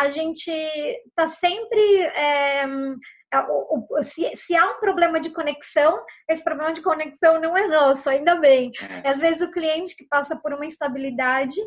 A 0.00 0.08
gente 0.08 0.50
está 0.50 1.28
sempre. 1.28 2.00
É, 2.00 2.64
se, 4.04 4.36
se, 4.36 4.56
há 4.56 4.70
um 4.70 4.80
problema 4.80 5.20
de 5.20 5.30
conexão, 5.30 6.02
esse 6.28 6.42
problema 6.42 6.72
de 6.72 6.80
conexão 6.80 7.40
não 7.40 7.56
é 7.56 7.66
nosso, 7.66 8.08
ainda 8.08 8.36
bem. 8.36 8.70
É. 8.80 9.08
Às 9.08 9.18
vezes 9.18 9.42
o 9.42 9.50
cliente 9.50 9.96
que 9.96 10.06
passa 10.06 10.36
por 10.36 10.54
uma 10.54 10.64
instabilidade 10.64 11.60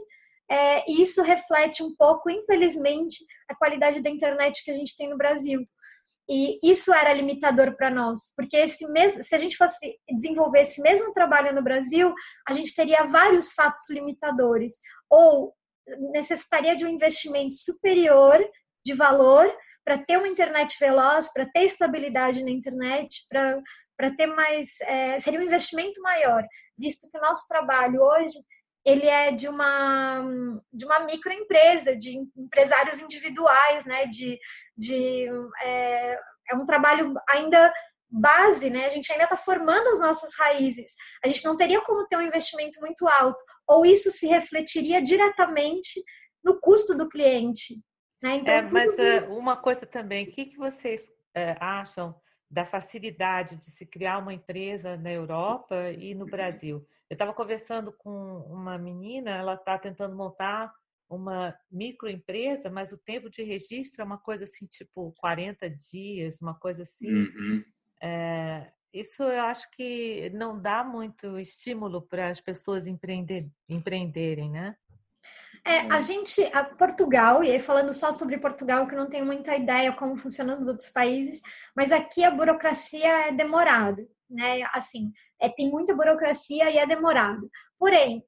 é, 0.50 0.90
e 0.90 1.02
isso 1.02 1.22
reflete 1.22 1.84
um 1.84 1.96
pouco, 1.96 2.30
infelizmente, 2.30 3.18
a 3.50 3.56
qualidade 3.56 4.02
da 4.02 4.10
internet 4.10 4.64
que 4.64 4.72
a 4.72 4.74
gente 4.74 4.96
tem 4.96 5.10
no 5.10 5.18
Brasil. 5.18 5.68
E 6.30 6.60
isso 6.62 6.94
era 6.94 7.14
limitador 7.14 7.76
para 7.78 7.90
nós, 7.90 8.34
porque 8.36 8.58
esse 8.58 8.86
mesmo, 8.88 9.24
se 9.24 9.34
a 9.34 9.38
gente 9.38 9.56
fosse 9.56 9.98
desenvolver 10.10 10.62
esse 10.62 10.82
mesmo 10.82 11.14
trabalho 11.14 11.56
no 11.56 11.64
Brasil, 11.64 12.14
a 12.48 12.52
gente 12.52 12.76
teria 12.76 13.06
vários 13.06 13.54
fatos 13.54 13.90
limitadores, 13.90 14.74
ou 15.10 15.54
necessitaria 16.12 16.76
de 16.76 16.86
um 16.86 16.90
investimento 16.90 17.56
superior 17.56 18.46
de 18.86 18.94
valor 18.94 19.50
para 19.86 19.98
ter 19.98 20.18
uma 20.18 20.28
internet 20.28 20.76
veloz, 20.78 21.32
para 21.32 21.46
ter 21.46 21.64
estabilidade 21.64 22.44
na 22.44 22.52
internet, 22.52 23.26
para 23.30 24.16
ter 24.18 24.28
mais. 24.28 24.70
É, 24.82 25.18
seria 25.20 25.40
um 25.40 25.44
investimento 25.44 26.02
maior, 26.02 26.46
visto 26.78 27.10
que 27.10 27.18
o 27.18 27.22
nosso 27.22 27.48
trabalho 27.48 28.02
hoje 28.02 28.38
ele 28.88 29.06
é 29.06 29.34
de 29.34 29.50
uma, 29.50 30.24
de 30.72 30.86
uma 30.86 31.02
microempresa, 31.02 31.94
de 31.94 32.18
empresários 32.38 33.02
individuais, 33.02 33.84
né? 33.84 34.06
De, 34.06 34.40
de, 34.78 35.28
é, 35.62 36.18
é 36.50 36.56
um 36.56 36.66
trabalho 36.66 37.14
ainda 37.30 37.74
base, 38.10 38.70
né? 38.70 38.86
A 38.86 38.90
gente 38.90 39.12
ainda 39.12 39.26
está 39.26 39.36
formando 39.36 39.90
as 39.90 40.00
nossas 40.00 40.32
raízes. 40.40 40.94
A 41.22 41.28
gente 41.28 41.44
não 41.44 41.58
teria 41.58 41.82
como 41.82 42.08
ter 42.08 42.16
um 42.16 42.22
investimento 42.22 42.80
muito 42.80 43.06
alto, 43.06 43.44
ou 43.68 43.86
isso 43.86 44.10
se 44.10 44.26
refletiria 44.26 45.02
diretamente 45.02 46.02
no 46.42 46.58
custo 46.58 46.96
do 46.96 47.10
cliente. 47.10 47.76
Né? 48.24 48.36
Então, 48.36 48.54
é, 48.54 48.62
mas 48.62 48.90
uh, 48.92 49.34
uma 49.34 49.58
coisa 49.58 49.86
também, 49.86 50.30
o 50.30 50.32
que, 50.32 50.46
que 50.46 50.58
vocês 50.58 51.02
uh, 51.02 51.58
acham 51.60 52.16
da 52.50 52.66
facilidade 52.66 53.58
de 53.58 53.70
se 53.70 53.86
criar 53.86 54.20
uma 54.20 54.34
empresa 54.34 54.96
na 54.96 55.12
Europa 55.12 55.92
e 55.92 56.16
no 56.16 56.26
Brasil? 56.26 56.88
Eu 57.10 57.16
estava 57.16 57.34
conversando 57.34 57.94
com 57.94 58.40
uma 58.50 58.78
menina, 58.78 59.32
ela 59.32 59.54
está 59.54 59.78
tentando 59.78 60.16
montar 60.16 60.74
uma 61.10 61.58
microempresa, 61.72 62.70
mas 62.70 62.92
o 62.92 62.98
tempo 62.98 63.30
de 63.30 63.42
registro 63.42 64.02
é 64.02 64.06
uma 64.06 64.18
coisa 64.18 64.44
assim, 64.44 64.66
tipo 64.66 65.14
40 65.18 65.70
dias, 65.70 66.42
uma 66.42 66.54
coisa 66.54 66.84
assim. 66.84 67.10
Uhum. 67.10 67.64
É, 68.02 68.70
isso 68.94 69.24
eu 69.24 69.42
acho 69.42 69.70
que 69.72 70.30
não 70.32 70.62
dá 70.62 70.84
muito 70.84 71.40
estímulo 71.40 72.02
para 72.02 72.30
as 72.30 72.42
pessoas 72.42 72.86
empreender, 72.86 73.50
empreenderem, 73.70 74.52
né? 74.52 74.76
É, 75.66 75.80
a 75.92 76.00
gente, 76.00 76.42
a 76.54 76.64
Portugal, 76.64 77.44
e 77.44 77.52
aí 77.52 77.60
falando 77.60 77.94
só 77.94 78.12
sobre 78.12 78.38
Portugal, 78.38 78.88
que 78.88 78.96
eu 78.96 79.00
não 79.00 79.10
tenho 79.10 79.26
muita 79.26 79.56
ideia 79.56 79.92
como 79.94 80.16
funciona 80.18 80.56
nos 80.56 80.68
outros 80.68 80.90
países, 80.90 81.42
mas 81.76 81.92
aqui 81.92 82.24
a 82.24 82.32
burocracia 82.32 83.28
é 83.28 83.32
demorada 83.32 84.06
né? 84.30 84.64
Assim, 84.74 85.12
é, 85.40 85.50
tem 85.50 85.70
muita 85.70 85.96
burocracia 85.96 86.70
e 86.70 86.78
é 86.78 86.86
demorado. 86.86 87.50
Porém, 87.78 88.24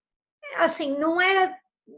assim, 0.57 0.97
não 0.97 1.21
é 1.21 1.57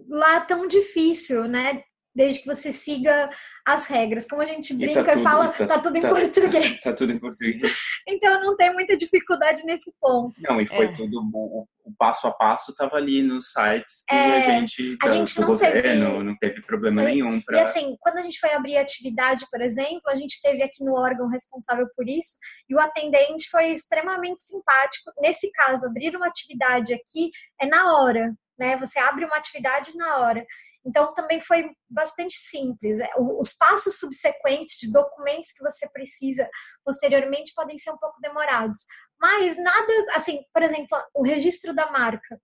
lá 0.09 0.41
tão 0.41 0.67
difícil, 0.67 1.47
né? 1.47 1.83
Desde 2.13 2.39
que 2.39 2.47
você 2.47 2.71
siga 2.71 3.29
as 3.65 3.85
regras. 3.85 4.25
Como 4.25 4.41
a 4.41 4.45
gente 4.45 4.73
brinca 4.73 5.01
e, 5.01 5.03
tá 5.03 5.11
tudo, 5.11 5.19
e 5.19 5.23
fala, 5.23 5.47
tá, 5.49 5.67
tá, 5.67 5.79
tudo 5.79 5.97
em 5.97 6.01
tá, 6.01 6.09
português. 6.09 6.79
Tá, 6.81 6.81
tá, 6.91 6.93
tudo 6.93 7.13
em 7.13 7.19
português. 7.19 7.61
então 8.07 8.41
não 8.41 8.55
tem 8.55 8.73
muita 8.73 8.97
dificuldade 8.97 9.63
nesse 9.63 9.93
ponto. 9.99 10.35
Não, 10.41 10.59
e 10.59 10.67
foi 10.67 10.85
é. 10.85 10.93
tudo 10.93 11.23
bom 11.23 11.65
o 11.85 11.93
passo 11.97 12.27
a 12.27 12.31
passo 12.31 12.71
estava 12.71 12.95
ali 12.95 13.21
nos 13.21 13.51
sites 13.51 14.03
que 14.07 14.15
é, 14.15 14.37
a 14.37 14.41
gente, 14.41 14.97
a 15.03 15.09
gente 15.09 15.35
do 15.35 15.41
não 15.41 15.47
governo, 15.49 15.81
teve, 15.81 16.23
não 16.23 16.37
teve 16.37 16.61
problema 16.61 17.01
é, 17.01 17.05
nenhum. 17.05 17.41
Pra... 17.41 17.57
E 17.57 17.61
assim, 17.61 17.95
quando 17.99 18.17
a 18.17 18.21
gente 18.21 18.39
foi 18.39 18.53
abrir 18.53 18.77
a 18.77 18.81
atividade, 18.81 19.45
por 19.51 19.61
exemplo, 19.61 20.01
a 20.07 20.15
gente 20.15 20.41
teve 20.41 20.61
aqui 20.61 20.83
no 20.83 20.93
órgão 20.93 21.27
responsável 21.27 21.87
por 21.95 22.07
isso, 22.07 22.37
e 22.69 22.75
o 22.75 22.79
atendente 22.79 23.49
foi 23.49 23.69
extremamente 23.69 24.43
simpático. 24.43 25.11
Nesse 25.19 25.51
caso, 25.51 25.87
abrir 25.87 26.15
uma 26.15 26.27
atividade 26.27 26.93
aqui 26.93 27.31
é 27.59 27.65
na 27.65 27.97
hora, 27.97 28.33
né? 28.57 28.77
Você 28.77 28.99
abre 28.99 29.25
uma 29.25 29.37
atividade 29.37 29.95
na 29.95 30.17
hora. 30.17 30.45
Então, 30.85 31.13
também 31.13 31.39
foi 31.39 31.69
bastante 31.89 32.35
simples. 32.35 32.99
É, 32.99 33.09
os 33.17 33.53
passos 33.53 33.99
subsequentes 33.99 34.77
de 34.77 34.91
documentos 34.91 35.51
que 35.51 35.63
você 35.63 35.87
precisa 35.89 36.49
posteriormente 36.83 37.53
podem 37.55 37.77
ser 37.77 37.91
um 37.91 37.97
pouco 37.97 38.19
demorados. 38.19 38.79
Mas 39.19 39.57
nada, 39.57 39.93
assim, 40.15 40.39
por 40.53 40.63
exemplo, 40.63 40.97
o 41.13 41.23
registro 41.23 41.73
da 41.73 41.91
marca. 41.91 42.39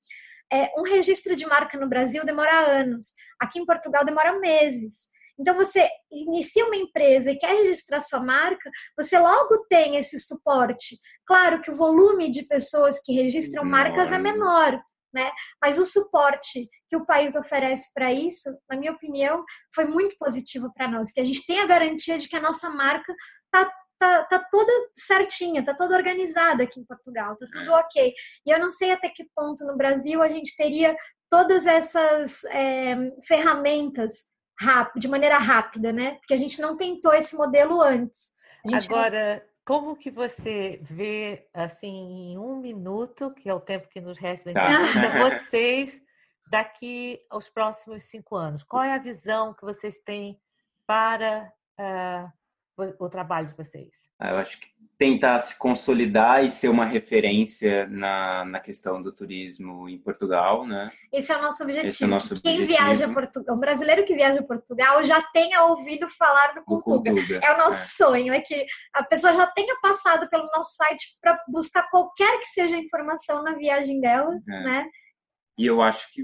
É, 0.52 0.72
um 0.78 0.84
registro 0.84 1.36
de 1.36 1.46
marca 1.46 1.78
no 1.78 1.90
Brasil 1.90 2.24
demora 2.24 2.54
anos. 2.54 3.14
Aqui 3.40 3.60
em 3.60 3.66
Portugal 3.66 4.06
demora 4.06 4.40
meses. 4.40 5.10
Então, 5.40 5.56
você 5.56 5.88
inicia 6.12 6.66
uma 6.66 6.76
empresa 6.76 7.32
e 7.32 7.38
quer 7.38 7.54
registrar 7.64 8.00
sua 8.00 8.20
marca, 8.20 8.72
você 8.98 9.20
logo 9.20 9.66
tem 9.70 9.96
esse 9.96 10.20
suporte. 10.20 10.98
Claro 11.26 11.62
que 11.62 11.70
o 11.70 11.76
volume 11.76 12.32
de 12.32 12.44
pessoas 12.44 13.00
que 13.04 13.14
registram 13.14 13.64
marcas 13.64 14.12
é 14.12 14.18
menor, 14.18 14.82
né? 15.14 15.32
Mas 15.62 15.78
o 15.78 15.86
suporte 15.86 16.70
que 16.90 16.96
o 16.96 17.06
país 17.06 17.36
oferece 17.36 17.92
para 17.94 18.12
isso, 18.12 18.50
na 18.70 18.78
minha 18.78 18.92
opinião, 18.92 19.44
foi 19.74 19.86
muito 19.86 20.16
positivo 20.18 20.72
para 20.74 20.88
nós, 20.88 21.12
que 21.12 21.20
a 21.20 21.26
gente 21.26 21.46
tem 21.46 21.60
a 21.60 21.68
garantia 21.68 22.18
de 22.18 22.28
que 22.28 22.36
a 22.36 22.42
nossa 22.42 22.70
marca 22.70 23.14
está 23.46 23.72
tá, 24.00 24.24
tá 24.26 24.40
toda 24.52 24.72
certinha, 24.96 25.66
tá 25.66 25.74
toda 25.74 25.96
organizada 25.96 26.64
aqui 26.64 26.80
em 26.80 26.86
Portugal, 26.86 27.36
tá 27.36 27.48
tudo 27.52 27.72
é. 27.72 27.76
ok. 27.80 28.14
E 28.46 28.52
eu 28.52 28.60
não 28.60 28.72
sei 28.72 28.92
até 28.92 29.10
que 29.10 29.28
ponto 29.36 29.66
no 29.66 29.76
Brasil 29.76 30.22
a 30.22 30.30
gente 30.30 30.56
teria 30.56 30.96
todas 31.30 31.66
essas 31.66 32.44
é, 32.46 32.96
ferramentas 33.28 34.24
rápido, 34.60 35.02
de 35.02 35.08
maneira 35.08 35.38
rápida, 35.38 35.92
né? 35.92 36.16
Porque 36.16 36.34
a 36.34 36.38
gente 36.38 36.62
não 36.62 36.78
tentou 36.78 37.14
esse 37.14 37.36
modelo 37.36 37.82
antes. 37.82 38.32
Agora. 38.74 39.47
Como 39.68 39.98
que 39.98 40.10
você 40.10 40.80
vê, 40.82 41.46
assim, 41.54 42.32
em 42.32 42.38
um 42.38 42.56
minuto, 42.56 43.32
que 43.32 43.50
é 43.50 43.54
o 43.54 43.60
tempo 43.60 43.90
que 43.90 44.00
nos 44.00 44.18
resta, 44.18 44.54
tá. 44.54 44.64
vocês 45.44 46.02
daqui 46.50 47.20
aos 47.30 47.50
próximos 47.50 48.04
cinco 48.04 48.38
anos? 48.38 48.64
Qual 48.64 48.82
é 48.82 48.96
a 48.96 48.98
visão 48.98 49.54
que 49.54 49.66
vocês 49.66 50.00
têm 50.06 50.40
para 50.88 51.52
uh, 51.78 52.32
o 52.78 53.10
trabalho 53.10 53.48
de 53.48 53.56
vocês? 53.56 53.90
Ah, 54.20 54.32
eu 54.32 54.38
acho 54.38 54.60
que 54.60 54.68
tentar 54.98 55.38
se 55.40 55.56
consolidar 55.58 56.44
e 56.44 56.50
ser 56.50 56.70
uma 56.70 56.86
referência 56.86 57.88
na, 57.88 58.44
na 58.46 58.60
questão 58.60 59.02
do 59.02 59.12
turismo 59.12 59.88
em 59.88 60.00
Portugal, 60.00 60.66
né? 60.66 60.90
Esse 61.14 61.32
é 61.32 61.38
o 61.38 61.42
nosso 61.42 61.64
objetivo. 61.64 61.88
Esse 61.88 62.04
é 62.04 62.08
o 62.08 62.10
nosso 62.10 62.42
Quem 62.42 62.62
objetivo. 62.62 62.68
viaja 62.68 63.06
a 63.06 63.14
Portugal, 63.14 63.56
um 63.56 63.60
brasileiro 63.60 64.06
que 64.06 64.16
viaja 64.16 64.40
a 64.40 64.44
Portugal 64.44 65.04
já 65.06 65.22
tenha 65.32 65.64
ouvido 65.66 66.10
falar 66.10 66.54
do 66.56 66.64
Cultura. 66.64 67.40
É 67.44 67.54
o 67.54 67.58
nosso 67.58 67.84
é. 67.84 68.06
sonho, 68.06 68.34
é 68.34 68.42
que 68.42 68.66
a 68.94 69.04
pessoa 69.04 69.34
já 69.34 69.46
tenha 69.48 69.76
passado 69.82 70.28
pelo 70.30 70.50
nosso 70.56 70.76
site 70.76 71.18
para 71.22 71.40
buscar 71.48 71.90
qualquer 71.90 72.40
que 72.40 72.48
seja 72.48 72.76
a 72.76 72.80
informação 72.80 73.44
na 73.44 73.54
viagem 73.54 74.02
dela, 74.02 74.34
é. 74.50 74.64
né? 74.64 74.90
E 75.60 75.66
eu 75.66 75.82
acho 75.82 76.12
que 76.12 76.24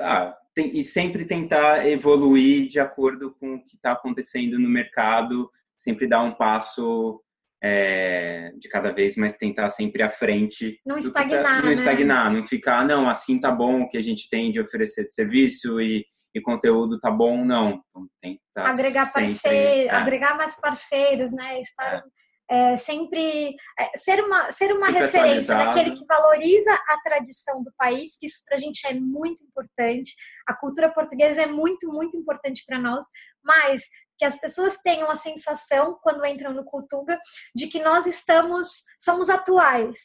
ah, 0.00 0.36
tem, 0.54 0.76
e 0.76 0.84
sempre 0.84 1.24
tentar 1.24 1.86
evoluir 1.86 2.68
de 2.68 2.80
acordo 2.80 3.34
com 3.38 3.54
o 3.54 3.64
que 3.64 3.76
está 3.76 3.92
acontecendo 3.92 4.58
no 4.58 4.68
mercado 4.68 5.50
sempre 5.82 6.08
dar 6.08 6.22
um 6.22 6.34
passo 6.34 7.20
é, 7.62 8.52
de 8.58 8.68
cada 8.68 8.92
vez 8.92 9.16
mais 9.16 9.34
tentar 9.34 9.70
sempre 9.70 10.02
à 10.02 10.10
frente. 10.10 10.80
Não 10.84 10.96
tá 10.96 11.00
estagnar, 11.00 11.42
tá, 11.42 11.58
Não 11.58 11.66
né? 11.66 11.72
estagnar, 11.72 12.32
não 12.32 12.46
ficar, 12.46 12.86
não, 12.86 13.08
assim 13.08 13.38
tá 13.38 13.50
bom 13.50 13.82
o 13.82 13.88
que 13.88 13.96
a 13.96 14.02
gente 14.02 14.28
tem 14.28 14.50
de 14.50 14.60
oferecer 14.60 15.06
de 15.06 15.14
serviço 15.14 15.80
e, 15.80 16.04
e 16.34 16.40
conteúdo 16.40 16.98
tá 16.98 17.10
bom, 17.10 17.44
não. 17.44 17.82
Então, 17.90 18.08
tem 18.20 18.34
que 18.34 18.60
agregar 18.60 19.12
parceiros, 19.12 19.86
é. 19.86 19.90
agregar 19.90 20.36
mais 20.36 20.58
parceiros, 20.60 21.32
né? 21.32 21.60
Estar... 21.60 21.96
É. 21.96 22.02
É, 22.50 22.76
sempre 22.76 23.54
é, 23.78 23.96
ser 23.96 24.22
uma, 24.22 24.50
ser 24.50 24.72
uma 24.72 24.88
referência 24.88 25.54
daquele 25.54 25.96
que 25.96 26.04
valoriza 26.04 26.70
a 26.70 27.00
tradição 27.02 27.62
do 27.62 27.72
país, 27.78 28.18
que 28.18 28.26
isso 28.26 28.42
para 28.46 28.58
a 28.58 28.60
gente 28.60 28.86
é 28.86 28.92
muito 28.92 29.42
importante. 29.42 30.14
A 30.46 30.52
cultura 30.52 30.92
portuguesa 30.92 31.40
é 31.40 31.46
muito, 31.46 31.88
muito 31.90 32.14
importante 32.14 32.62
para 32.66 32.78
nós, 32.78 33.06
mas 33.42 33.82
que 34.22 34.26
as 34.26 34.38
pessoas 34.38 34.76
tenham 34.76 35.10
a 35.10 35.16
sensação, 35.16 35.98
quando 36.00 36.24
entram 36.24 36.54
no 36.54 36.64
Cultuga, 36.64 37.18
de 37.52 37.66
que 37.66 37.82
nós 37.82 38.06
estamos, 38.06 38.84
somos 38.96 39.28
atuais, 39.28 39.98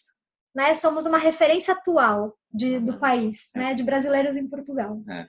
né? 0.56 0.74
Somos 0.74 1.06
uma 1.06 1.20
referência 1.20 1.76
atual 1.76 2.36
de, 2.52 2.80
do 2.80 2.98
país, 2.98 3.52
né? 3.56 3.76
De 3.76 3.84
brasileiros 3.84 4.36
em 4.36 4.48
Portugal. 4.48 5.00
É. 5.08 5.28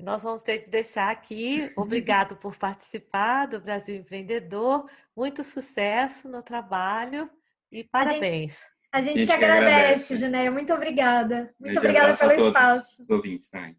Nós 0.00 0.22
vamos 0.22 0.42
ter 0.42 0.60
que 0.60 0.70
deixar 0.70 1.10
aqui. 1.10 1.70
Obrigado 1.76 2.34
por 2.36 2.56
participar 2.56 3.46
do 3.46 3.60
Brasil 3.60 3.94
Empreendedor. 3.94 4.88
Muito 5.14 5.44
sucesso 5.44 6.26
no 6.26 6.42
trabalho 6.42 7.28
e 7.70 7.84
parabéns. 7.84 8.56
A 8.90 9.02
gente, 9.02 9.18
a 9.18 9.18
gente 9.18 9.18
que, 9.18 9.26
que 9.26 9.32
agradece, 9.34 10.14
agradece. 10.14 10.50
Muito 10.50 10.72
obrigada. 10.72 11.54
Muito 11.60 11.76
obrigada 11.76 12.16
pelo 12.16 12.46
espaço. 12.46 13.02
Os 13.02 13.10
ouvintes 13.10 13.50
também. 13.50 13.76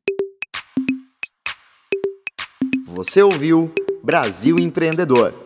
Você 2.86 3.24
ouviu 3.24 3.74
Brasil 4.06 4.60
Empreendedor. 4.60 5.45